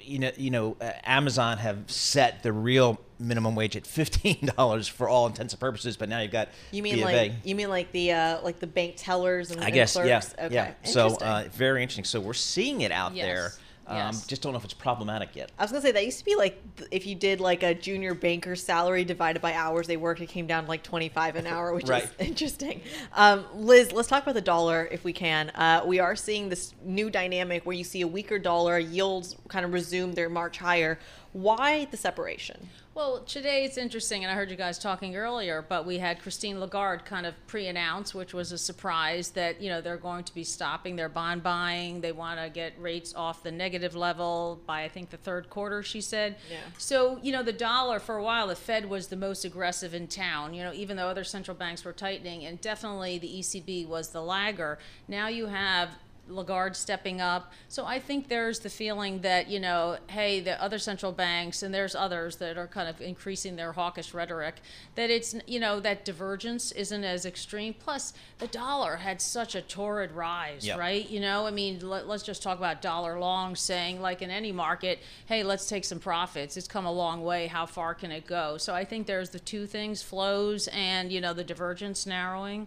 you 0.02 0.18
know 0.18 0.30
you 0.36 0.50
know 0.50 0.76
uh, 0.80 0.90
Amazon 1.04 1.58
have 1.58 1.88
set 1.88 2.42
the 2.42 2.52
real 2.52 3.00
minimum 3.20 3.54
wage 3.54 3.76
at 3.76 3.86
fifteen 3.86 4.50
dollars 4.56 4.88
for 4.88 5.08
all 5.08 5.26
intents 5.26 5.52
and 5.52 5.60
purposes. 5.60 5.96
But 5.96 6.08
now 6.08 6.20
you've 6.20 6.32
got 6.32 6.48
you 6.72 6.82
mean 6.82 7.00
like 7.00 7.32
you 7.44 7.54
mean 7.54 7.68
like 7.68 7.92
the 7.92 8.12
uh, 8.12 8.40
like 8.42 8.58
the 8.58 8.66
bank 8.66 8.94
tellers 8.96 9.50
and 9.50 9.62
I 9.62 9.70
guess 9.70 9.92
clerks? 9.92 10.08
yeah 10.08 10.46
okay. 10.46 10.54
yeah. 10.54 10.72
So 10.84 11.16
uh, 11.18 11.44
very 11.52 11.82
interesting. 11.82 12.04
So 12.04 12.20
we're 12.20 12.34
seeing 12.34 12.80
it 12.80 12.92
out 12.92 13.14
yes. 13.14 13.26
there. 13.26 13.52
Um, 13.90 13.96
yes. 13.96 14.26
Just 14.26 14.40
don't 14.40 14.52
know 14.52 14.58
if 14.58 14.64
it's 14.64 14.72
problematic 14.72 15.34
yet. 15.34 15.50
I 15.58 15.64
was 15.64 15.72
gonna 15.72 15.82
say 15.82 15.90
that 15.90 16.04
used 16.04 16.20
to 16.20 16.24
be 16.24 16.36
like 16.36 16.62
if 16.92 17.06
you 17.06 17.16
did 17.16 17.40
like 17.40 17.64
a 17.64 17.74
junior 17.74 18.14
banker's 18.14 18.62
salary 18.62 19.04
divided 19.04 19.42
by 19.42 19.52
hours 19.54 19.88
they 19.88 19.96
worked, 19.96 20.20
it 20.20 20.28
came 20.28 20.46
down 20.46 20.64
to 20.64 20.68
like 20.68 20.84
twenty 20.84 21.08
five 21.08 21.34
an 21.34 21.46
hour, 21.46 21.74
which 21.74 21.88
right. 21.88 22.04
is 22.04 22.10
interesting. 22.20 22.82
Um, 23.14 23.44
Liz, 23.52 23.90
let's 23.90 24.06
talk 24.06 24.22
about 24.22 24.36
the 24.36 24.40
dollar 24.40 24.88
if 24.92 25.02
we 25.02 25.12
can. 25.12 25.50
Uh, 25.50 25.82
we 25.84 25.98
are 25.98 26.14
seeing 26.14 26.48
this 26.48 26.72
new 26.84 27.10
dynamic 27.10 27.66
where 27.66 27.76
you 27.76 27.82
see 27.82 28.02
a 28.02 28.06
weaker 28.06 28.38
dollar, 28.38 28.78
yields 28.78 29.34
kind 29.48 29.64
of 29.64 29.72
resume 29.72 30.12
their 30.12 30.28
march 30.28 30.58
higher. 30.58 31.00
Why 31.32 31.86
the 31.90 31.96
separation? 31.96 32.68
Well, 32.92 33.20
today 33.20 33.64
it's 33.64 33.76
interesting, 33.78 34.24
and 34.24 34.32
I 34.32 34.34
heard 34.34 34.50
you 34.50 34.56
guys 34.56 34.76
talking 34.76 35.14
earlier, 35.14 35.64
but 35.66 35.86
we 35.86 35.98
had 35.98 36.20
Christine 36.20 36.58
Lagarde 36.58 37.04
kind 37.04 37.24
of 37.24 37.34
pre-announce, 37.46 38.16
which 38.16 38.34
was 38.34 38.50
a 38.50 38.58
surprise, 38.58 39.30
that 39.30 39.60
you 39.62 39.68
know 39.68 39.80
they're 39.80 39.96
going 39.96 40.24
to 40.24 40.34
be 40.34 40.42
stopping 40.42 40.96
their 40.96 41.08
bond 41.08 41.44
buying. 41.44 42.00
They 42.00 42.10
want 42.10 42.40
to 42.40 42.50
get 42.50 42.72
rates 42.80 43.14
off 43.14 43.44
the 43.44 43.52
negative 43.52 43.94
level 43.94 44.60
by 44.66 44.82
I 44.82 44.88
think 44.88 45.10
the 45.10 45.16
third 45.18 45.48
quarter. 45.48 45.84
She 45.84 46.00
said. 46.00 46.34
Yeah. 46.50 46.56
So 46.78 47.20
you 47.22 47.30
know 47.30 47.44
the 47.44 47.52
dollar 47.52 48.00
for 48.00 48.16
a 48.16 48.24
while, 48.24 48.48
the 48.48 48.56
Fed 48.56 48.90
was 48.90 49.06
the 49.06 49.16
most 49.16 49.44
aggressive 49.44 49.94
in 49.94 50.08
town. 50.08 50.52
You 50.52 50.64
know, 50.64 50.72
even 50.72 50.96
though 50.96 51.06
other 51.06 51.24
central 51.24 51.56
banks 51.56 51.84
were 51.84 51.92
tightening, 51.92 52.44
and 52.44 52.60
definitely 52.60 53.18
the 53.18 53.28
ECB 53.28 53.86
was 53.86 54.08
the 54.08 54.20
lagger. 54.20 54.80
Now 55.06 55.28
you 55.28 55.46
have 55.46 55.90
Lagarde 56.30 56.76
stepping 56.76 57.20
up. 57.20 57.52
So 57.68 57.84
I 57.84 57.98
think 57.98 58.28
there's 58.28 58.60
the 58.60 58.70
feeling 58.70 59.20
that, 59.20 59.48
you 59.48 59.60
know, 59.60 59.98
hey, 60.08 60.40
the 60.40 60.60
other 60.62 60.78
central 60.78 61.12
banks, 61.12 61.62
and 61.62 61.74
there's 61.74 61.94
others 61.94 62.36
that 62.36 62.56
are 62.56 62.66
kind 62.66 62.88
of 62.88 63.00
increasing 63.00 63.56
their 63.56 63.72
hawkish 63.72 64.14
rhetoric, 64.14 64.56
that 64.94 65.10
it's, 65.10 65.34
you 65.46 65.60
know, 65.60 65.80
that 65.80 66.04
divergence 66.04 66.72
isn't 66.72 67.04
as 67.04 67.26
extreme. 67.26 67.74
Plus, 67.74 68.12
the 68.38 68.46
dollar 68.46 68.96
had 68.96 69.20
such 69.20 69.54
a 69.54 69.62
torrid 69.62 70.12
rise, 70.12 70.66
yep. 70.66 70.78
right? 70.78 71.08
You 71.08 71.20
know, 71.20 71.46
I 71.46 71.50
mean, 71.50 71.80
let, 71.80 72.04
us 72.06 72.22
just 72.22 72.42
talk 72.42 72.58
about 72.58 72.82
dollar 72.82 73.18
long 73.18 73.56
saying, 73.56 74.00
like 74.00 74.22
in 74.22 74.30
any 74.30 74.52
market, 74.52 75.00
hey, 75.26 75.42
let's 75.42 75.68
take 75.68 75.84
some 75.84 75.98
profits. 75.98 76.56
It's 76.56 76.68
come 76.68 76.86
a 76.86 76.92
long 76.92 77.22
way. 77.22 77.46
How 77.46 77.66
far 77.66 77.94
can 77.94 78.10
it 78.12 78.26
go? 78.26 78.56
So 78.56 78.74
I 78.74 78.84
think 78.84 79.06
there's 79.06 79.30
the 79.30 79.40
two 79.40 79.66
things 79.66 80.02
flows 80.02 80.68
and, 80.68 81.12
you 81.12 81.20
know, 81.20 81.32
the 81.32 81.44
divergence 81.44 82.06
narrowing. 82.06 82.66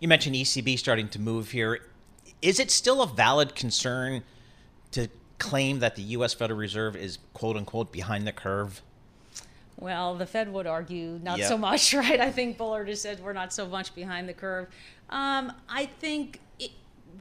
You 0.00 0.08
mentioned 0.08 0.34
ECB 0.34 0.78
starting 0.78 1.08
to 1.10 1.20
move 1.20 1.50
here 1.50 1.80
is 2.42 2.58
it 2.58 2.70
still 2.70 3.02
a 3.02 3.06
valid 3.06 3.54
concern 3.54 4.22
to 4.92 5.08
claim 5.38 5.80
that 5.80 5.96
the 5.96 6.02
U.S. 6.02 6.34
Federal 6.34 6.58
Reserve 6.58 6.96
is 6.96 7.18
quote 7.34 7.56
unquote 7.56 7.92
behind 7.92 8.26
the 8.26 8.32
curve? 8.32 8.82
Well, 9.78 10.14
the 10.14 10.26
Fed 10.26 10.52
would 10.52 10.66
argue 10.66 11.18
not 11.22 11.38
yep. 11.38 11.48
so 11.48 11.56
much, 11.56 11.94
right? 11.94 12.20
I 12.20 12.30
think 12.30 12.58
Bullard 12.58 12.88
has 12.88 13.00
said 13.00 13.20
we're 13.20 13.32
not 13.32 13.52
so 13.52 13.66
much 13.66 13.94
behind 13.94 14.28
the 14.28 14.34
curve. 14.34 14.68
Um, 15.08 15.52
I 15.68 15.86
think 15.86 16.40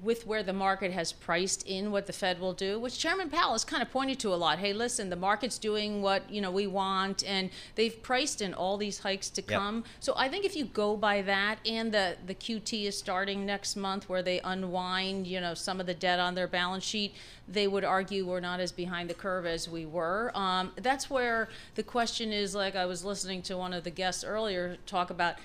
with 0.02 0.25
where 0.25 0.43
the 0.43 0.54
market 0.54 0.91
has 0.91 1.12
priced 1.12 1.67
in 1.67 1.91
what 1.91 2.08
the 2.08 2.13
Fed 2.13 2.39
will 2.39 2.54
do, 2.54 2.80
which 2.80 2.97
Chairman 2.97 3.30
Powell 3.30 3.54
has 3.54 3.65
kind 3.65 3.82
of 3.82 3.91
pointed 3.91 4.19
to 4.19 4.34
a 4.34 4.36
lot. 4.36 4.60
Hey, 4.60 4.73
listen, 4.73 5.10
the 5.10 5.15
market's 5.15 5.58
doing 5.58 6.02
what 6.02 6.30
you 6.30 6.41
know 6.41 6.52
we 6.52 6.67
want, 6.67 7.23
and 7.25 7.49
they've 7.75 8.02
priced 8.02 8.41
in 8.41 8.54
all 8.54 8.78
these 8.78 8.99
hikes 8.99 9.30
to 9.32 9.41
come. 9.41 9.78
Yep. 9.78 9.86
So 9.99 10.13
I 10.15 10.30
think 10.30 10.45
if 10.45 10.56
you 10.56 10.65
go 10.65 10.95
by 10.95 11.21
that, 11.23 11.60
and 11.65 11.91
the 11.91 12.17
the 12.25 12.36
QT 12.36 12.86
is 12.86 12.97
starting 12.97 13.45
next 13.45 13.75
month, 13.75 14.10
where 14.10 14.23
they 14.23 14.39
unwind 14.41 15.28
you 15.28 15.41
know 15.41 15.54
some 15.54 15.80
of 15.80 15.86
the 15.86 15.93
debt 15.93 16.19
on 16.19 16.36
their 16.36 16.47
balance 16.47 16.84
sheet, 16.84 17.15
they 17.47 17.67
would 17.67 17.84
argue 17.84 18.25
we're 18.25 18.39
not 18.39 18.60
as 18.60 18.71
behind 18.71 19.10
the 19.10 19.13
curve 19.13 19.45
as 19.45 19.67
we 19.67 19.86
were. 19.86 20.32
Um, 20.36 20.71
that's 20.78 21.10
where 21.10 21.49
the 21.75 21.84
question 21.84 22.32
is. 22.32 22.56
Like 22.56 22.75
I 22.75 22.86
was 22.86 23.04
listening 23.04 23.41
to 23.43 23.58
one 23.58 23.73
of 23.73 23.84
the 23.84 23.91
guests 23.91 24.23
earlier 24.23 24.78
talk 24.86 25.10
about 25.10 25.36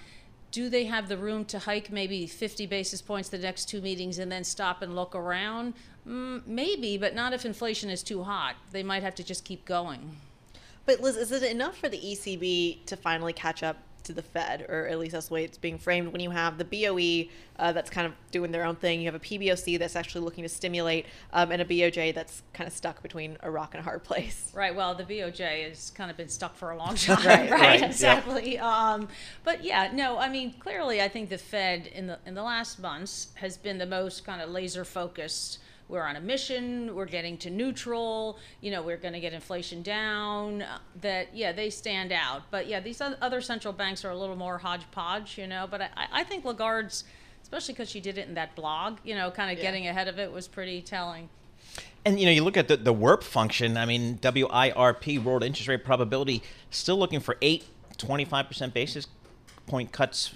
do 0.54 0.68
they 0.68 0.84
have 0.84 1.08
the 1.08 1.16
room 1.16 1.44
to 1.44 1.58
hike 1.58 1.90
maybe 1.90 2.28
50 2.28 2.66
basis 2.66 3.02
points 3.02 3.28
the 3.28 3.38
next 3.38 3.64
two 3.64 3.80
meetings 3.80 4.20
and 4.20 4.30
then 4.30 4.44
stop 4.44 4.82
and 4.82 4.94
look 4.94 5.16
around? 5.16 5.74
Mm, 6.06 6.46
maybe, 6.46 6.96
but 6.96 7.12
not 7.12 7.32
if 7.32 7.44
inflation 7.44 7.90
is 7.90 8.04
too 8.04 8.22
hot. 8.22 8.54
They 8.70 8.84
might 8.84 9.02
have 9.02 9.16
to 9.16 9.24
just 9.24 9.44
keep 9.44 9.64
going. 9.64 10.16
But 10.86 11.00
Liz, 11.00 11.16
is 11.16 11.32
it 11.32 11.50
enough 11.50 11.76
for 11.76 11.88
the 11.88 11.98
ECB 11.98 12.86
to 12.86 12.96
finally 12.96 13.32
catch 13.32 13.64
up 13.64 13.78
to 14.04 14.12
the 14.12 14.22
Fed, 14.22 14.66
or 14.68 14.86
at 14.86 14.98
least 14.98 15.12
that's 15.12 15.28
the 15.28 15.34
way 15.34 15.44
it's 15.44 15.58
being 15.58 15.78
framed? 15.78 16.12
When 16.12 16.20
you 16.20 16.30
have 16.30 16.58
the 16.58 16.64
BOE 16.64 17.30
uh, 17.58 17.72
that's 17.72 17.90
kind 17.90 18.06
of 18.06 18.12
doing 18.30 18.52
their 18.52 18.64
own 18.64 18.76
thing, 18.76 19.00
you 19.00 19.06
have 19.06 19.14
a 19.14 19.20
PBOC 19.20 19.78
that's 19.78 19.96
actually 19.96 20.22
looking 20.22 20.42
to 20.42 20.48
stimulate, 20.48 21.06
um, 21.32 21.52
and 21.52 21.60
a 21.62 21.64
BOJ 21.64 22.14
that's 22.14 22.42
kind 22.52 22.66
of 22.66 22.74
stuck 22.74 23.02
between 23.02 23.36
a 23.42 23.50
rock 23.50 23.74
and 23.74 23.80
a 23.80 23.84
hard 23.84 24.04
place. 24.04 24.50
Right. 24.54 24.74
Well, 24.74 24.94
the 24.94 25.04
BOJ 25.04 25.68
has 25.68 25.90
kind 25.90 26.10
of 26.10 26.16
been 26.16 26.28
stuck 26.28 26.56
for 26.56 26.70
a 26.70 26.76
long 26.76 26.94
time, 26.96 27.24
right? 27.26 27.50
right, 27.50 28.00
right. 28.00 28.46
Yeah. 28.46 28.92
Um, 28.92 29.08
but 29.44 29.64
yeah, 29.64 29.90
no. 29.92 30.18
I 30.18 30.28
mean, 30.28 30.54
clearly, 30.54 31.00
I 31.00 31.08
think 31.08 31.30
the 31.30 31.38
Fed 31.38 31.86
in 31.86 32.06
the 32.06 32.18
in 32.26 32.34
the 32.34 32.42
last 32.42 32.80
months 32.80 33.28
has 33.34 33.56
been 33.56 33.78
the 33.78 33.86
most 33.86 34.24
kind 34.24 34.40
of 34.40 34.50
laser 34.50 34.84
focused 34.84 35.58
we're 35.88 36.02
on 36.02 36.16
a 36.16 36.20
mission 36.20 36.94
we're 36.94 37.04
getting 37.04 37.36
to 37.36 37.50
neutral 37.50 38.38
you 38.60 38.70
know 38.70 38.82
we're 38.82 38.96
going 38.96 39.14
to 39.14 39.20
get 39.20 39.32
inflation 39.32 39.82
down 39.82 40.62
uh, 40.62 40.78
that 41.00 41.34
yeah 41.34 41.52
they 41.52 41.70
stand 41.70 42.12
out 42.12 42.42
but 42.50 42.66
yeah 42.66 42.80
these 42.80 43.00
other 43.00 43.40
central 43.40 43.72
banks 43.72 44.04
are 44.04 44.10
a 44.10 44.16
little 44.16 44.36
more 44.36 44.58
hodgepodge 44.58 45.38
you 45.38 45.46
know 45.46 45.66
but 45.70 45.80
i, 45.82 45.88
I 46.12 46.24
think 46.24 46.44
lagarde's 46.44 47.04
especially 47.42 47.74
because 47.74 47.90
she 47.90 48.00
did 48.00 48.18
it 48.18 48.28
in 48.28 48.34
that 48.34 48.54
blog 48.54 48.98
you 49.04 49.14
know 49.14 49.30
kind 49.30 49.50
of 49.50 49.58
yeah. 49.58 49.64
getting 49.64 49.86
ahead 49.86 50.08
of 50.08 50.18
it 50.18 50.32
was 50.32 50.48
pretty 50.48 50.80
telling 50.82 51.28
and 52.06 52.20
you 52.20 52.26
know, 52.26 52.32
you 52.32 52.44
look 52.44 52.58
at 52.58 52.68
the, 52.68 52.76
the 52.76 52.92
WIRP 52.92 53.22
function. 53.22 53.78
I 53.78 53.86
mean, 53.86 54.18
WIRP, 54.18 55.24
World 55.24 55.42
Interest 55.42 55.68
Rate 55.68 55.86
Probability, 55.86 56.42
still 56.68 56.98
looking 56.98 57.18
for 57.18 57.38
eight 57.40 57.64
25% 57.96 58.72
basis 58.72 59.06
point 59.66 59.92
cuts 59.92 60.34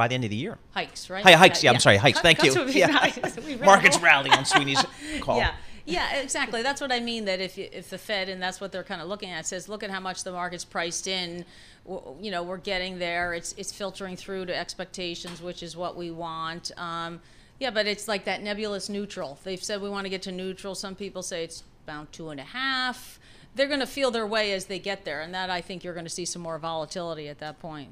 by 0.00 0.08
the 0.08 0.14
end 0.14 0.24
of 0.24 0.30
the 0.30 0.36
year. 0.36 0.56
Hikes, 0.70 1.10
right? 1.10 1.22
Hi, 1.24 1.32
hikes. 1.32 1.62
Yeah, 1.62 1.70
yeah, 1.70 1.74
I'm 1.74 1.80
sorry, 1.80 1.98
hikes. 1.98 2.20
Thank 2.20 2.42
you. 2.42 2.66
Yeah. 2.68 2.86
Markets 3.62 4.00
rally 4.00 4.30
on 4.30 4.46
Sweeney's 4.46 4.82
call. 5.20 5.36
Yeah. 5.36 5.52
Yeah, 5.84 6.20
exactly. 6.20 6.62
That's 6.62 6.80
what 6.80 6.90
I 6.90 7.00
mean. 7.00 7.26
That 7.26 7.38
if 7.38 7.58
if 7.58 7.90
the 7.90 7.98
Fed 7.98 8.30
and 8.30 8.40
that's 8.40 8.62
what 8.62 8.72
they're 8.72 8.82
kind 8.82 9.02
of 9.02 9.08
looking 9.08 9.28
at 9.28 9.46
says, 9.46 9.68
look 9.68 9.82
at 9.82 9.90
how 9.90 10.00
much 10.00 10.24
the 10.24 10.32
market's 10.32 10.64
priced 10.64 11.06
in. 11.06 11.44
You 11.86 12.30
know, 12.30 12.42
we're 12.42 12.56
getting 12.56 12.98
there. 12.98 13.34
It's 13.34 13.54
it's 13.58 13.72
filtering 13.72 14.16
through 14.16 14.46
to 14.46 14.56
expectations, 14.56 15.42
which 15.42 15.62
is 15.62 15.76
what 15.76 15.98
we 15.98 16.10
want. 16.10 16.70
Um, 16.78 17.20
yeah, 17.58 17.70
but 17.70 17.86
it's 17.86 18.08
like 18.08 18.24
that 18.24 18.42
nebulous 18.42 18.88
neutral. 18.88 19.38
They've 19.44 19.62
said 19.62 19.82
we 19.82 19.90
want 19.90 20.06
to 20.06 20.10
get 20.10 20.22
to 20.22 20.32
neutral. 20.32 20.74
Some 20.74 20.94
people 20.94 21.22
say 21.22 21.44
it's 21.44 21.62
about 21.84 22.10
two 22.10 22.30
and 22.30 22.40
a 22.40 22.44
half. 22.44 23.20
They're 23.54 23.68
going 23.68 23.80
to 23.80 23.86
feel 23.86 24.10
their 24.10 24.26
way 24.26 24.54
as 24.54 24.64
they 24.64 24.78
get 24.78 25.04
there, 25.04 25.20
and 25.20 25.34
that 25.34 25.50
I 25.50 25.60
think 25.60 25.84
you're 25.84 25.94
going 25.94 26.06
to 26.06 26.16
see 26.18 26.24
some 26.24 26.40
more 26.40 26.58
volatility 26.58 27.28
at 27.28 27.38
that 27.40 27.58
point. 27.58 27.90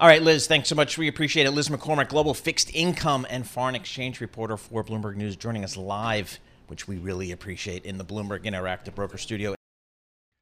All 0.00 0.08
right, 0.08 0.22
Liz, 0.22 0.46
thanks 0.46 0.70
so 0.70 0.74
much. 0.74 0.96
We 0.96 1.08
appreciate 1.08 1.46
it. 1.46 1.50
Liz 1.50 1.68
McCormick, 1.68 2.08
global 2.08 2.32
fixed 2.32 2.74
income 2.74 3.26
and 3.28 3.46
foreign 3.46 3.74
exchange 3.74 4.22
reporter 4.22 4.56
for 4.56 4.82
Bloomberg 4.82 5.14
News, 5.16 5.36
joining 5.36 5.62
us 5.62 5.76
live, 5.76 6.40
which 6.68 6.88
we 6.88 6.96
really 6.96 7.32
appreciate 7.32 7.84
in 7.84 7.98
the 7.98 8.04
Bloomberg 8.04 8.44
Interactive 8.44 8.94
Broker 8.94 9.18
Studio. 9.18 9.54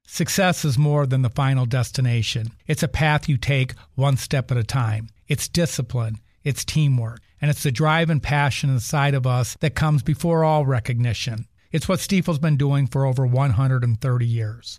Success 0.06 0.64
is 0.64 0.78
more 0.78 1.06
than 1.06 1.22
the 1.22 1.28
final 1.28 1.66
destination. 1.66 2.52
It's 2.68 2.84
a 2.84 2.88
path 2.88 3.28
you 3.28 3.36
take 3.36 3.74
one 3.96 4.16
step 4.16 4.52
at 4.52 4.56
a 4.56 4.62
time. 4.62 5.08
It's 5.26 5.48
discipline, 5.48 6.20
it's 6.44 6.64
teamwork, 6.64 7.18
and 7.40 7.50
it's 7.50 7.64
the 7.64 7.72
drive 7.72 8.10
and 8.10 8.22
passion 8.22 8.70
inside 8.70 9.14
of 9.14 9.26
us 9.26 9.56
that 9.58 9.74
comes 9.74 10.04
before 10.04 10.44
all 10.44 10.66
recognition. 10.66 11.48
It's 11.72 11.88
what 11.88 11.98
Stifel's 11.98 12.38
been 12.38 12.58
doing 12.58 12.86
for 12.86 13.04
over 13.04 13.26
130 13.26 14.24
years. 14.24 14.78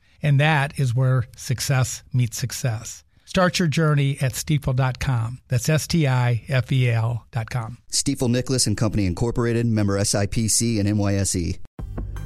And 0.21 0.39
that 0.39 0.79
is 0.79 0.95
where 0.95 1.25
success 1.35 2.03
meets 2.13 2.37
success. 2.37 3.03
Start 3.25 3.59
your 3.59 3.69
journey 3.69 4.17
at 4.19 4.33
stifel.com. 4.33 5.39
That's 5.47 5.69
S 5.69 5.87
T 5.87 6.05
I 6.05 6.43
F 6.49 6.69
E 6.71 6.89
L.com. 6.89 7.77
Stifel 7.89 8.29
Nicolaus 8.29 8.67
and 8.67 8.75
Company 8.75 9.05
Incorporated, 9.05 9.65
member 9.65 9.97
SIPC 9.97 10.79
and 10.79 10.89
NYSE. 10.89 11.59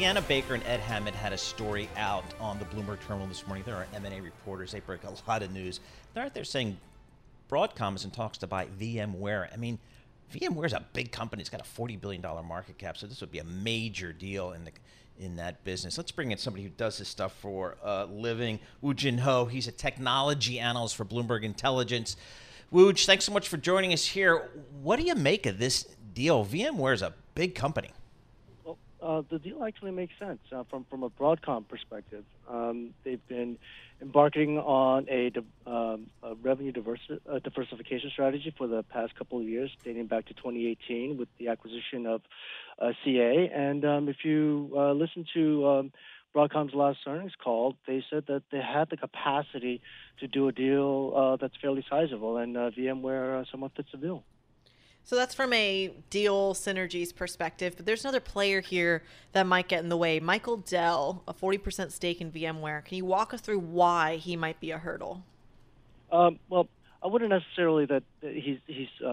Liana 0.00 0.22
Baker 0.22 0.54
and 0.54 0.64
Ed 0.64 0.80
Hammond 0.80 1.14
had 1.14 1.34
a 1.34 1.36
story 1.36 1.86
out 1.98 2.24
on 2.40 2.58
the 2.58 2.64
Bloomberg 2.64 3.00
terminal 3.06 3.26
this 3.26 3.46
morning. 3.46 3.64
There 3.66 3.76
are 3.76 3.86
M&A 3.94 4.22
reporters. 4.22 4.72
They 4.72 4.80
break 4.80 5.04
a 5.04 5.12
lot 5.28 5.42
of 5.42 5.52
news. 5.52 5.80
They're 6.14 6.24
out 6.24 6.32
there 6.32 6.42
saying 6.42 6.78
Broadcom 7.50 7.96
is 7.96 8.06
in 8.06 8.10
talks 8.10 8.38
to 8.38 8.46
buy 8.46 8.64
VMware. 8.80 9.52
I 9.52 9.58
mean, 9.58 9.78
VMware 10.32 10.64
is 10.64 10.72
a 10.72 10.82
big 10.94 11.12
company. 11.12 11.42
It's 11.42 11.50
got 11.50 11.60
a 11.60 11.64
$40 11.64 12.00
billion 12.00 12.22
market 12.22 12.78
cap, 12.78 12.96
so 12.96 13.06
this 13.06 13.20
would 13.20 13.30
be 13.30 13.40
a 13.40 13.44
major 13.44 14.10
deal 14.14 14.52
in 14.52 14.64
the 14.64 14.70
in 15.18 15.36
that 15.36 15.62
business. 15.64 15.98
Let's 15.98 16.12
bring 16.12 16.30
in 16.30 16.38
somebody 16.38 16.62
who 16.62 16.70
does 16.70 16.96
this 16.96 17.08
stuff 17.08 17.34
for 17.34 17.76
a 17.84 18.06
living. 18.06 18.58
Woo 18.80 18.94
Jin 18.94 19.18
Ho. 19.18 19.44
He's 19.44 19.68
a 19.68 19.72
technology 19.72 20.58
analyst 20.58 20.96
for 20.96 21.04
Bloomberg 21.04 21.42
Intelligence. 21.42 22.16
Wooj, 22.72 23.04
thanks 23.04 23.26
so 23.26 23.32
much 23.34 23.50
for 23.50 23.58
joining 23.58 23.92
us 23.92 24.06
here. 24.06 24.48
What 24.80 24.98
do 24.98 25.04
you 25.04 25.14
make 25.14 25.44
of 25.44 25.58
this 25.58 25.82
deal? 26.14 26.46
VMware 26.46 26.94
is 26.94 27.02
a 27.02 27.12
big 27.34 27.54
company 27.54 27.90
uh, 29.02 29.22
the 29.30 29.38
deal 29.38 29.62
actually 29.64 29.90
makes 29.90 30.12
sense 30.18 30.40
uh, 30.54 30.64
from 30.68 30.86
from 30.90 31.02
a 31.02 31.10
Broadcom 31.10 31.68
perspective. 31.68 32.24
Um, 32.48 32.94
they've 33.04 33.26
been 33.28 33.58
embarking 34.00 34.58
on 34.58 35.06
a, 35.10 35.30
um, 35.70 36.06
a 36.22 36.34
revenue 36.42 36.72
diversi- 36.72 37.20
uh, 37.30 37.38
diversification 37.40 38.10
strategy 38.10 38.54
for 38.56 38.66
the 38.66 38.82
past 38.84 39.14
couple 39.14 39.40
of 39.40 39.46
years, 39.46 39.70
dating 39.84 40.06
back 40.06 40.26
to 40.26 40.34
2018 40.34 41.16
with 41.18 41.28
the 41.38 41.48
acquisition 41.48 42.06
of 42.06 42.22
uh, 42.80 42.92
CA. 43.04 43.50
And 43.54 43.84
um, 43.84 44.08
if 44.08 44.16
you 44.24 44.72
uh, 44.76 44.92
listen 44.92 45.26
to 45.34 45.68
um, 45.68 45.92
Broadcom's 46.34 46.74
last 46.74 46.98
earnings 47.06 47.32
call, 47.42 47.76
they 47.86 48.04
said 48.10 48.24
that 48.28 48.42
they 48.50 48.60
had 48.60 48.88
the 48.90 48.96
capacity 48.96 49.82
to 50.20 50.28
do 50.28 50.48
a 50.48 50.52
deal 50.52 51.12
uh, 51.16 51.36
that's 51.40 51.54
fairly 51.60 51.84
sizable, 51.90 52.36
and 52.36 52.54
VMware 52.56 53.44
somewhat 53.50 53.72
fits 53.76 53.88
the 53.92 53.98
bill. 53.98 54.24
So 55.04 55.16
that's 55.16 55.34
from 55.34 55.52
a 55.52 55.92
deal 56.08 56.54
synergies 56.54 57.14
perspective, 57.14 57.74
but 57.76 57.86
there's 57.86 58.04
another 58.04 58.20
player 58.20 58.60
here 58.60 59.02
that 59.32 59.46
might 59.46 59.66
get 59.66 59.82
in 59.82 59.88
the 59.88 59.96
way. 59.96 60.20
Michael 60.20 60.58
Dell, 60.58 61.22
a 61.26 61.34
40% 61.34 61.90
stake 61.90 62.20
in 62.20 62.30
VMware. 62.30 62.84
Can 62.84 62.96
you 62.96 63.04
walk 63.04 63.34
us 63.34 63.40
through 63.40 63.58
why 63.58 64.16
he 64.16 64.36
might 64.36 64.60
be 64.60 64.70
a 64.70 64.78
hurdle? 64.78 65.24
Um, 66.12 66.38
well, 66.48 66.68
I 67.02 67.06
wouldn't 67.06 67.30
necessarily 67.30 67.86
that 67.86 68.02
he's 68.20 68.58
he's 68.66 68.88
a, 69.02 69.06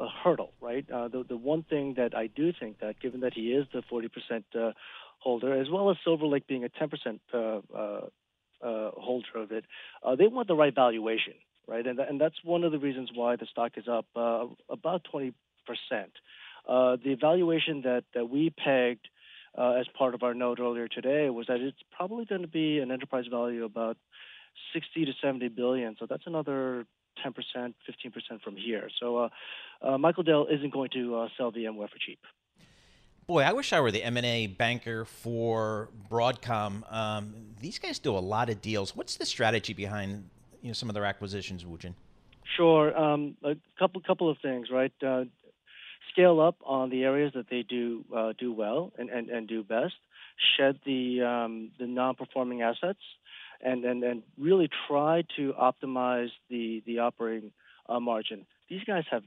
a, 0.00 0.08
hurdle, 0.22 0.52
right? 0.60 0.88
Uh, 0.90 1.08
the 1.08 1.24
the 1.28 1.36
one 1.36 1.62
thing 1.62 1.94
that 1.94 2.16
I 2.16 2.28
do 2.28 2.52
think 2.58 2.80
that, 2.80 3.00
given 3.00 3.20
that 3.20 3.34
he 3.34 3.52
is 3.52 3.66
the 3.72 3.82
40% 3.82 4.44
uh, 4.54 4.72
holder, 5.18 5.60
as 5.60 5.68
well 5.68 5.90
as 5.90 5.96
Silver 6.04 6.26
Lake 6.26 6.46
being 6.46 6.64
a 6.64 6.68
10% 6.68 7.20
uh, 7.32 7.36
uh, 7.36 8.00
uh, 8.62 8.90
holder 8.92 9.26
of 9.36 9.52
it, 9.52 9.64
they 10.18 10.26
want 10.26 10.48
the 10.48 10.54
right 10.54 10.74
valuation 10.74 11.34
right? 11.68 11.86
And, 11.86 12.00
and 12.00 12.20
that's 12.20 12.36
one 12.42 12.64
of 12.64 12.72
the 12.72 12.78
reasons 12.78 13.10
why 13.14 13.36
the 13.36 13.46
stock 13.46 13.72
is 13.76 13.86
up 13.86 14.06
uh, 14.16 14.46
about 14.68 15.06
20%. 15.12 15.32
Uh, 16.66 16.96
the 17.04 17.14
valuation 17.20 17.82
that, 17.82 18.04
that 18.14 18.28
we 18.28 18.50
pegged 18.50 19.08
uh, 19.56 19.72
as 19.72 19.86
part 19.96 20.14
of 20.14 20.22
our 20.22 20.34
note 20.34 20.58
earlier 20.60 20.88
today 20.88 21.30
was 21.30 21.46
that 21.46 21.60
it's 21.60 21.78
probably 21.94 22.24
going 22.24 22.42
to 22.42 22.48
be 22.48 22.78
an 22.78 22.90
enterprise 22.90 23.26
value 23.30 23.64
about 23.64 23.96
60 24.72 25.04
to 25.04 25.12
70 25.22 25.48
billion. 25.48 25.96
So 25.98 26.06
that's 26.08 26.24
another 26.26 26.86
10%, 27.24 27.34
15% 27.54 27.74
from 28.42 28.56
here. 28.56 28.88
So 29.00 29.18
uh, 29.18 29.28
uh, 29.82 29.98
Michael 29.98 30.22
Dell 30.22 30.46
isn't 30.50 30.72
going 30.72 30.90
to 30.94 31.16
uh, 31.16 31.28
sell 31.36 31.52
VMware 31.52 31.90
for 31.90 31.98
cheap. 31.98 32.20
Boy, 33.26 33.42
I 33.42 33.52
wish 33.52 33.74
I 33.74 33.80
were 33.80 33.90
the 33.90 34.02
M&A 34.04 34.46
banker 34.46 35.04
for 35.04 35.90
Broadcom. 36.10 36.90
Um, 36.90 37.34
these 37.60 37.78
guys 37.78 37.98
do 37.98 38.16
a 38.16 38.20
lot 38.20 38.48
of 38.48 38.62
deals. 38.62 38.96
What's 38.96 39.16
the 39.16 39.26
strategy 39.26 39.74
behind 39.74 40.30
you 40.62 40.68
know 40.68 40.74
some 40.74 40.88
of 40.88 40.94
their 40.94 41.04
acquisitions, 41.04 41.64
Woojin? 41.64 41.94
Sure. 42.56 42.96
Um, 42.96 43.36
a 43.44 43.56
couple 43.78 44.00
couple 44.00 44.30
of 44.30 44.38
things, 44.38 44.68
right? 44.70 44.92
Uh, 45.04 45.24
scale 46.12 46.40
up 46.40 46.56
on 46.64 46.90
the 46.90 47.04
areas 47.04 47.32
that 47.34 47.46
they 47.50 47.62
do 47.62 48.04
uh, 48.14 48.32
do 48.38 48.52
well 48.52 48.92
and, 48.98 49.10
and, 49.10 49.28
and 49.28 49.48
do 49.48 49.62
best. 49.62 49.94
Shed 50.56 50.78
the 50.86 51.22
um, 51.22 51.70
the 51.78 51.86
non-performing 51.86 52.62
assets, 52.62 53.00
and, 53.60 53.84
and 53.84 54.02
and 54.04 54.22
really 54.38 54.68
try 54.86 55.24
to 55.36 55.52
optimize 55.60 56.30
the 56.48 56.82
the 56.86 57.00
operating 57.00 57.50
uh, 57.88 57.98
margin. 58.00 58.46
These 58.68 58.84
guys 58.84 59.04
have 59.10 59.22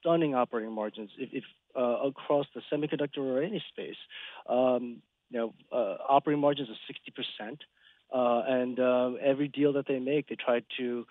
stunning 0.00 0.34
operating 0.34 0.72
margins. 0.72 1.10
If, 1.18 1.28
if 1.32 1.44
uh, 1.76 2.06
across 2.06 2.46
the 2.54 2.62
semiconductor 2.72 3.18
or 3.18 3.42
any 3.42 3.62
space, 3.68 3.96
um, 4.48 5.02
you 5.30 5.38
know, 5.38 5.54
uh, 5.70 5.96
operating 6.08 6.40
margins 6.40 6.70
of 6.70 6.76
60 6.86 7.12
percent. 7.12 7.60
Uh, 8.12 8.42
and 8.46 8.78
uh, 8.78 9.12
every 9.22 9.48
deal 9.48 9.72
that 9.74 9.86
they 9.86 9.98
make, 9.98 10.28
they 10.28 10.36
try 10.36 10.62
to 10.78 11.06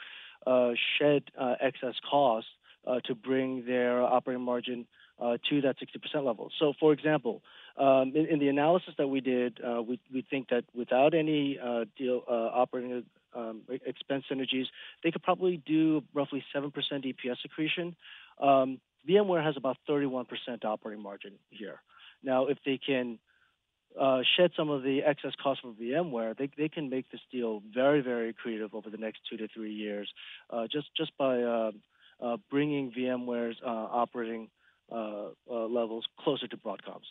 uh, 0.48 0.72
shed 0.98 1.24
uh, 1.40 1.56
excess 1.60 1.96
costs 2.10 2.50
uh, 2.88 3.00
to 3.06 3.16
bring 3.16 3.66
their 3.66 4.02
operating 4.02 4.44
margin 4.44 4.86
uh, 5.20 5.38
to 5.50 5.62
that 5.62 5.76
60% 5.80 6.26
level. 6.26 6.52
So, 6.60 6.74
for 6.80 6.94
example, 6.94 7.42
um, 7.78 8.14
in, 8.16 8.26
in, 8.28 8.40
the 8.40 8.48
analysis 8.48 8.94
that 8.98 9.08
we 9.08 9.22
did, 9.22 9.60
we, 9.88 10.00
we 10.14 10.26
think 10.30 10.50
that 10.50 10.66
without 10.74 11.14
any 11.14 11.60
deal 11.98 12.22
operating 12.28 13.04
um, 13.36 13.62
expense 13.86 14.26
synergies, 14.32 14.66
they 15.04 15.12
could 15.12 15.24
probably 15.24 15.62
do 15.66 16.04
roughly 16.14 16.44
7% 16.56 16.72
EPS 16.72 17.38
accretion. 17.44 17.96
Um, 18.42 18.80
VMware 19.08 19.44
has 19.44 19.56
about 19.58 19.78
31% 19.90 20.26
operating 20.64 21.04
margin 21.04 21.34
here. 21.50 21.82
Now, 22.24 22.48
if 22.48 22.58
they 22.66 22.78
can 22.78 23.20
uh, 24.00 24.22
shed 24.38 24.52
some 24.58 24.70
of 24.70 24.84
the 24.84 25.04
excess 25.04 25.32
cost 25.42 25.62
from 25.62 25.76
VMware, 25.76 26.38
they, 26.38 26.50
they 26.58 26.70
can 26.70 26.90
make 26.90 27.10
this 27.12 27.22
deal 27.32 27.62
very, 27.74 28.02
very 28.02 28.34
creative 28.34 28.74
over 28.74 28.90
the 28.90 28.98
next 28.98 29.20
two 29.30 29.38
to 29.38 29.48
three 29.48 29.74
years, 29.74 30.12
uh, 30.50 30.68
just 30.72 30.88
just 30.96 31.12
by 31.18 31.42
uh, 31.42 31.72
uh 32.22 32.38
bringing 32.50 32.92
VMware's 32.92 33.58
uh, 33.66 33.70
operating 33.70 34.50
levels 35.48 36.06
closer 36.20 36.48
to 36.48 36.58
Broadcom's. 36.58 37.08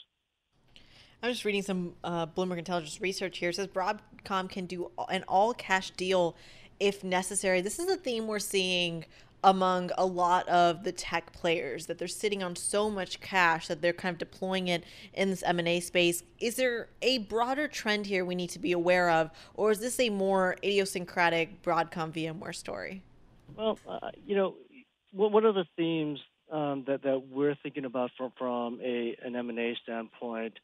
I'm 1.23 1.33
just 1.33 1.45
reading 1.45 1.63
some 1.63 1.95
Bloomberg 2.05 2.59
Intelligence 2.59 3.01
research 3.01 3.39
here. 3.39 3.49
It 3.49 3.57
says 3.57 3.69
Broadcom 3.69 4.49
can 4.49 4.67
do 4.67 4.91
an 5.09 5.25
all 5.27 5.55
cash 5.55 5.91
deal 5.91 6.37
if 6.81 7.03
necessary. 7.03 7.61
This 7.61 7.79
is 7.79 7.91
a 7.91 7.97
theme 7.97 8.27
we're 8.27 8.39
seeing 8.39 9.07
among 9.45 9.91
a 9.99 10.05
lot 10.05 10.49
of 10.49 10.83
the 10.83 10.91
tech 10.91 11.33
players 11.33 11.87
that 11.87 11.99
they're 11.99 12.09
sitting 12.09 12.43
on 12.43 12.57
so 12.57 12.91
much 12.91 13.21
cash 13.21 13.69
that 13.69 13.83
they're 13.83 13.93
kind 13.93 14.15
of 14.15 14.19
deploying 14.19 14.69
it 14.69 14.85
in 15.13 15.29
this 15.29 15.43
M&A 15.43 15.81
space. 15.81 16.23
Is 16.41 16.57
there 16.57 16.89
a 17.03 17.19
broader 17.19 17.69
trend 17.69 18.07
here 18.07 18.25
we 18.25 18.35
need 18.35 18.51
to 18.51 18.59
be 18.59 18.73
aware 18.73 19.11
of 19.11 19.31
or 19.53 19.71
is 19.71 19.81
this 19.81 20.01
a 20.01 20.09
more 20.09 20.57
idiosyncratic 20.65 21.63
Broadcom 21.63 22.11
VMware 22.13 22.55
story? 22.55 23.03
Well, 23.55 23.79
uh, 23.87 24.11
you 24.27 24.35
know, 24.35 24.55
what 25.13 25.45
are 25.45 25.53
the 25.53 25.67
themes 25.77 26.19
um, 26.51 26.85
that, 26.87 27.03
that 27.03 27.23
we're 27.31 27.55
thinking 27.63 27.85
about 27.85 28.11
from, 28.17 28.33
from 28.39 28.81
a, 28.83 29.15
an 29.23 29.37
M&A 29.37 29.77
standpoint 29.83 30.59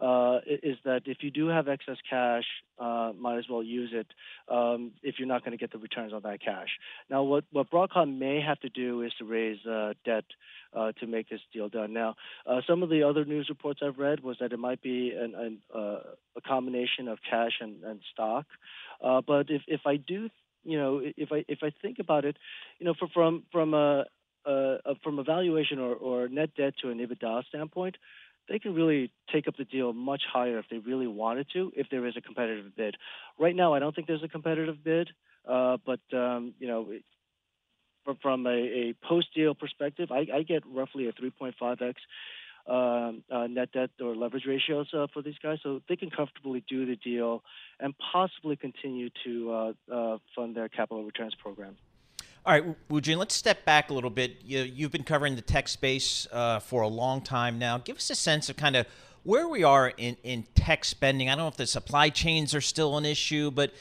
uh, 0.00 0.38
is 0.46 0.76
that 0.84 1.02
if 1.06 1.18
you 1.22 1.30
do 1.30 1.48
have 1.48 1.66
excess 1.66 1.96
cash, 2.08 2.44
uh, 2.78 3.12
might 3.18 3.38
as 3.38 3.46
well 3.50 3.62
use 3.62 3.90
it 3.92 4.06
um, 4.48 4.92
if 5.02 5.16
you're 5.18 5.26
not 5.26 5.44
going 5.44 5.50
to 5.52 5.58
get 5.58 5.72
the 5.72 5.78
returns 5.78 6.12
on 6.12 6.22
that 6.22 6.40
cash. 6.40 6.68
Now, 7.10 7.24
what, 7.24 7.44
what 7.50 7.70
Broadcom 7.70 8.18
may 8.18 8.40
have 8.40 8.60
to 8.60 8.68
do 8.68 9.02
is 9.02 9.12
to 9.18 9.24
raise 9.24 9.64
uh, 9.66 9.94
debt 10.04 10.24
uh, 10.72 10.92
to 11.00 11.06
make 11.06 11.28
this 11.28 11.40
deal 11.52 11.68
done. 11.68 11.92
Now, 11.92 12.14
uh, 12.46 12.60
some 12.66 12.82
of 12.82 12.90
the 12.90 13.02
other 13.02 13.24
news 13.24 13.48
reports 13.48 13.80
I've 13.82 13.98
read 13.98 14.20
was 14.20 14.36
that 14.40 14.52
it 14.52 14.58
might 14.58 14.82
be 14.82 15.10
an, 15.10 15.34
an, 15.34 15.58
uh, 15.74 16.00
a 16.36 16.40
combination 16.46 17.08
of 17.08 17.18
cash 17.28 17.58
and, 17.60 17.82
and 17.82 18.00
stock. 18.12 18.46
but 19.00 19.50
if, 19.50 19.62
if 19.66 19.80
I 19.84 19.96
do, 19.96 20.28
you 20.64 20.78
know, 20.78 21.00
if 21.02 21.32
I 21.32 21.44
if 21.48 21.60
I 21.62 21.70
think 21.82 21.98
about 21.98 22.24
it, 22.24 22.36
you 22.78 22.86
know, 22.86 22.94
for, 22.98 23.08
from 23.08 23.44
from 23.50 23.74
a, 23.74 24.04
from 25.02 25.18
a 25.18 25.22
valuation 25.22 25.78
or, 25.78 25.94
or 25.94 26.28
net 26.28 26.50
debt 26.56 26.74
to 26.82 26.90
an 26.90 26.98
EBITDA 26.98 27.44
standpoint, 27.46 27.96
they 28.48 28.58
can 28.58 28.74
really 28.74 29.10
take 29.32 29.48
up 29.48 29.56
the 29.56 29.64
deal 29.64 29.92
much 29.92 30.22
higher 30.30 30.58
if 30.58 30.66
they 30.70 30.78
really 30.78 31.06
wanted 31.06 31.46
to, 31.52 31.72
if 31.76 31.88
there 31.90 32.06
is 32.06 32.16
a 32.16 32.20
competitive 32.20 32.74
bid. 32.76 32.96
Right 33.38 33.54
now, 33.54 33.74
I 33.74 33.78
don't 33.78 33.94
think 33.94 34.06
there's 34.06 34.22
a 34.22 34.28
competitive 34.28 34.82
bid, 34.82 35.10
uh, 35.48 35.76
but 35.84 36.00
um, 36.12 36.54
you 36.58 36.66
know, 36.68 36.88
from 38.22 38.46
a, 38.46 38.50
a 38.50 38.94
post-deal 39.06 39.54
perspective, 39.54 40.10
I, 40.10 40.26
I, 40.32 40.42
get 40.42 40.62
roughly 40.66 41.08
a 41.08 41.12
3.5x 41.12 41.94
um, 42.66 43.22
uh, 43.30 43.46
net 43.46 43.72
debt 43.72 43.90
or 44.00 44.14
leverage 44.14 44.44
ratios 44.46 44.88
uh, 44.94 45.06
for 45.12 45.22
these 45.22 45.36
guys, 45.42 45.58
so 45.62 45.80
they 45.88 45.96
can 45.96 46.10
comfortably 46.10 46.64
do 46.68 46.86
the 46.86 46.96
deal 46.96 47.42
and 47.80 47.94
possibly 48.12 48.56
continue 48.56 49.10
to 49.24 49.52
uh, 49.52 49.72
uh, 49.92 50.18
fund 50.34 50.54
their 50.56 50.68
capital 50.68 51.04
returns 51.04 51.34
program. 51.34 51.76
All 52.48 52.54
right, 52.54 52.88
Woojin, 52.88 53.18
let's 53.18 53.34
step 53.34 53.66
back 53.66 53.90
a 53.90 53.92
little 53.92 54.08
bit. 54.08 54.38
You, 54.42 54.86
have 54.86 54.90
been 54.90 55.04
covering 55.04 55.36
the 55.36 55.42
tech 55.42 55.68
space 55.68 56.26
uh, 56.32 56.60
for 56.60 56.80
a 56.80 56.88
long 56.88 57.20
time 57.20 57.58
now. 57.58 57.76
Give 57.76 57.98
us 57.98 58.08
a 58.08 58.14
sense 58.14 58.48
of 58.48 58.56
kind 58.56 58.74
of 58.74 58.86
where 59.22 59.46
we 59.46 59.64
are 59.64 59.92
in, 59.98 60.16
in 60.22 60.46
tech 60.54 60.86
spending. 60.86 61.28
I 61.28 61.32
don't 61.32 61.44
know 61.44 61.48
if 61.48 61.58
the 61.58 61.66
supply 61.66 62.08
chains 62.08 62.54
are 62.54 62.62
still 62.62 62.96
an 62.96 63.04
issue, 63.04 63.50
but 63.50 63.74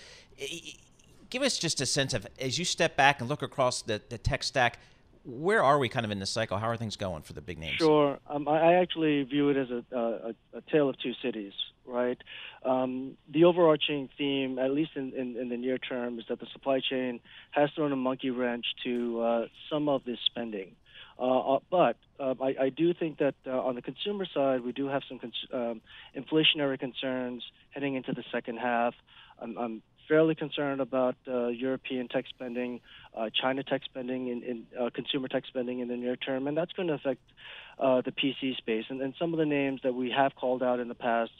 give 1.29 1.43
us 1.43 1.57
just 1.57 1.79
a 1.79 1.85
sense 1.85 2.13
of 2.13 2.27
as 2.41 2.59
you 2.59 2.65
step 2.65 2.97
back 2.97 3.21
and 3.21 3.29
look 3.29 3.41
across 3.41 3.83
the, 3.83 4.01
the 4.09 4.17
tech 4.17 4.43
stack, 4.43 4.79
where 5.23 5.63
are 5.63 5.79
we 5.79 5.87
kind 5.87 6.05
of 6.05 6.11
in 6.11 6.19
the 6.19 6.25
cycle? 6.25 6.57
How 6.57 6.67
are 6.67 6.75
things 6.75 6.97
going 6.97 7.21
for 7.21 7.31
the 7.31 7.41
big 7.41 7.59
names? 7.59 7.77
Sure. 7.77 8.19
Um, 8.29 8.49
I 8.49 8.73
actually 8.73 9.23
view 9.23 9.47
it 9.47 9.55
as 9.55 9.69
a, 9.69 9.97
a, 9.97 10.57
a 10.57 10.61
tale 10.69 10.89
of 10.89 10.99
two 10.99 11.13
cities 11.21 11.53
right? 11.87 12.17
Um, 12.63 13.17
the 13.31 13.45
overarching 13.45 14.09
theme, 14.17 14.59
at 14.59 14.71
least 14.71 14.91
in, 14.95 15.13
in, 15.13 15.37
in, 15.37 15.49
the 15.49 15.57
near 15.57 15.77
term, 15.77 16.19
is 16.19 16.25
that 16.29 16.39
the 16.39 16.47
supply 16.51 16.79
chain 16.79 17.19
has 17.51 17.69
thrown 17.75 17.91
a 17.91 17.95
monkey 17.95 18.29
wrench 18.29 18.65
to 18.83 19.21
uh, 19.21 19.45
some 19.71 19.89
of 19.89 20.03
this 20.05 20.19
spending. 20.25 20.75
Uh, 21.19 21.55
uh 21.55 21.59
but 21.71 21.97
uh, 22.19 22.35
I, 22.41 22.65
I, 22.65 22.69
do 22.69 22.93
think 22.93 23.17
that 23.19 23.35
uh, 23.45 23.51
on 23.51 23.75
the 23.75 23.81
consumer 23.81 24.27
side, 24.31 24.61
we 24.61 24.71
do 24.71 24.87
have 24.87 25.01
some 25.07 25.19
cons- 25.19 25.47
um, 25.51 25.81
inflationary 26.15 26.79
concerns 26.79 27.43
heading 27.71 27.95
into 27.95 28.13
the 28.13 28.23
second 28.31 28.57
half. 28.57 28.93
I'm, 29.41 29.57
I'm 29.57 29.81
fairly 30.07 30.35
concerned 30.35 30.79
about 30.79 31.15
uh, 31.27 31.47
European 31.47 32.07
tech 32.07 32.25
spending, 32.29 32.81
China 33.41 33.63
tech 33.63 33.81
spending, 33.83 34.27
in, 34.29 34.43
in 34.43 34.91
consumer 34.91 35.27
tech 35.27 35.43
spending 35.47 35.79
in 35.79 35.87
the 35.89 35.97
near 35.97 36.15
term, 36.15 36.47
and 36.47 36.55
that's 36.55 36.71
going 36.71 36.87
to 36.87 36.93
affect 36.93 37.19
the 37.77 38.13
PC 38.13 38.55
space. 38.55 38.85
And, 38.89 39.01
and 39.01 39.13
some 39.19 39.33
of 39.33 39.39
the 39.39 39.45
names 39.45 39.81
that 39.83 39.93
we 39.93 40.11
have 40.11 40.33
called 40.35 40.63
out 40.63 40.79
in 40.79 40.87
the 40.87 40.95
past 40.95 41.31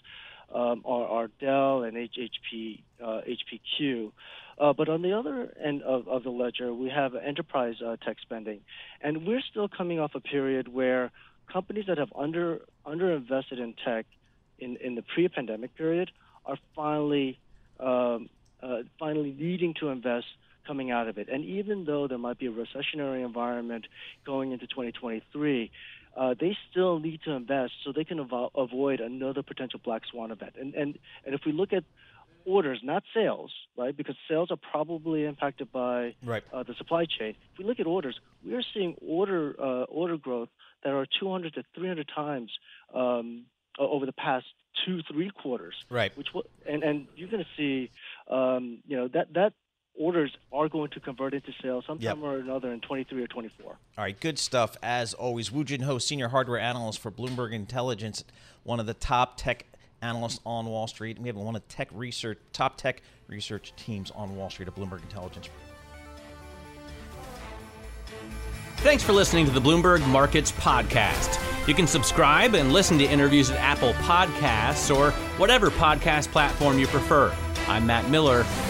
um, 0.53 0.81
are, 0.85 1.05
are, 1.05 1.27
Dell 1.39 1.83
and 1.83 1.95
HP, 1.95 2.81
uh, 3.03 3.21
HPQ. 3.27 4.11
Uh, 4.59 4.73
but 4.73 4.89
on 4.89 5.01
the 5.01 5.13
other 5.13 5.53
end 5.63 5.83
of, 5.83 6.07
of 6.07 6.23
the 6.23 6.29
ledger, 6.29 6.73
we 6.73 6.89
have 6.89 7.13
enterprise 7.15 7.75
uh, 7.85 7.95
tech 7.97 8.17
spending, 8.21 8.61
and 9.01 9.27
we're 9.27 9.41
still 9.51 9.67
coming 9.67 9.99
off 9.99 10.15
a 10.15 10.19
period 10.19 10.67
where 10.67 11.11
companies 11.51 11.85
that 11.87 11.97
have 11.97 12.11
under 12.15 12.61
underinvested 12.85 13.59
in 13.59 13.75
tech 13.85 14.05
in, 14.59 14.77
in 14.77 14.95
the 14.95 15.03
pre-pandemic 15.03 15.75
period 15.75 16.11
are 16.45 16.57
finally 16.75 17.37
um, 17.79 18.29
uh, 18.63 18.79
finally 18.99 19.35
needing 19.37 19.75
to 19.75 19.89
invest 19.89 20.25
coming 20.65 20.91
out 20.91 21.07
of 21.07 21.17
it. 21.17 21.29
And 21.29 21.45
even 21.45 21.85
though 21.85 22.07
there 22.07 22.17
might 22.17 22.37
be 22.37 22.47
a 22.47 22.51
recessionary 22.51 23.23
environment 23.23 23.87
going 24.25 24.51
into 24.51 24.67
2023, 24.67 25.71
uh, 26.17 26.33
they 26.39 26.57
still 26.71 26.99
need 26.99 27.21
to 27.23 27.31
invest 27.31 27.73
so 27.83 27.91
they 27.91 28.03
can 28.03 28.17
avo- 28.17 28.49
avoid 28.55 28.99
another 28.99 29.43
potential 29.43 29.79
black 29.83 30.03
swan 30.09 30.31
event. 30.31 30.55
And, 30.59 30.73
and, 30.73 30.97
and 31.25 31.35
if 31.35 31.41
we 31.45 31.51
look 31.51 31.73
at 31.73 31.83
orders, 32.45 32.79
not 32.81 33.03
sales, 33.13 33.51
right? 33.77 33.95
Because 33.95 34.15
sales 34.27 34.49
are 34.49 34.57
probably 34.57 35.25
impacted 35.25 35.71
by 35.71 36.15
right. 36.23 36.43
uh, 36.51 36.63
the 36.63 36.73
supply 36.75 37.05
chain. 37.05 37.35
If 37.53 37.59
we 37.59 37.65
look 37.65 37.79
at 37.79 37.85
orders, 37.85 38.19
we 38.43 38.53
are 38.55 38.63
seeing 38.73 38.95
order 39.05 39.55
uh, 39.59 39.83
order 39.83 40.17
growth 40.17 40.49
that 40.83 40.93
are 40.93 41.05
200 41.19 41.53
to 41.55 41.63
300 41.75 42.09
times 42.13 42.51
um, 42.93 43.45
over 43.77 44.05
the 44.05 44.13
past 44.13 44.45
two 44.85 45.01
three 45.11 45.29
quarters. 45.29 45.75
Right. 45.89 46.15
Which 46.17 46.33
will, 46.33 46.45
and 46.65 46.83
and 46.83 47.07
you're 47.15 47.29
going 47.29 47.43
to 47.43 47.49
see, 47.57 47.91
um, 48.31 48.79
you 48.87 48.97
know, 48.97 49.07
that 49.09 49.33
that 49.33 49.53
orders 49.97 50.35
are 50.51 50.69
going 50.69 50.89
to 50.91 50.99
convert 50.99 51.33
into 51.33 51.51
sales 51.61 51.83
sometime 51.87 52.03
yep. 52.03 52.17
or 52.21 52.37
another 52.37 52.71
in 52.71 52.79
23 52.81 53.23
or 53.23 53.27
24. 53.27 53.65
All 53.65 53.77
right, 53.97 54.19
good 54.19 54.39
stuff 54.39 54.77
as 54.81 55.13
always. 55.13 55.51
Woo 55.51 55.63
Jin 55.63 55.81
Ho, 55.81 55.97
senior 55.97 56.29
hardware 56.29 56.59
analyst 56.59 56.99
for 56.99 57.11
Bloomberg 57.11 57.51
Intelligence, 57.51 58.23
one 58.63 58.79
of 58.79 58.85
the 58.85 58.93
top 58.93 59.37
tech 59.37 59.65
analysts 60.01 60.39
on 60.45 60.65
Wall 60.65 60.87
Street. 60.87 61.19
We 61.19 61.27
have 61.27 61.35
one 61.35 61.55
of 61.55 61.61
the 61.67 61.73
tech 61.73 61.89
research 61.91 62.39
top 62.53 62.77
tech 62.77 63.01
research 63.27 63.73
teams 63.75 64.11
on 64.11 64.35
Wall 64.35 64.49
Street 64.49 64.67
at 64.67 64.75
Bloomberg 64.75 65.01
Intelligence. 65.01 65.49
Thanks 68.77 69.03
for 69.03 69.11
listening 69.11 69.45
to 69.45 69.51
the 69.51 69.59
Bloomberg 69.59 70.07
Markets 70.07 70.51
Podcast. 70.51 71.41
You 71.67 71.73
can 71.73 71.87
subscribe 71.87 72.53
and 72.53 72.71
listen 72.71 72.97
to 72.99 73.05
interviews 73.05 73.49
at 73.49 73.57
Apple 73.57 73.93
Podcasts 73.93 74.95
or 74.95 75.11
whatever 75.39 75.71
podcast 75.71 76.31
platform 76.31 76.77
you 76.77 76.87
prefer. 76.87 77.35
I'm 77.67 77.87
Matt 77.87 78.09
Miller. 78.09 78.45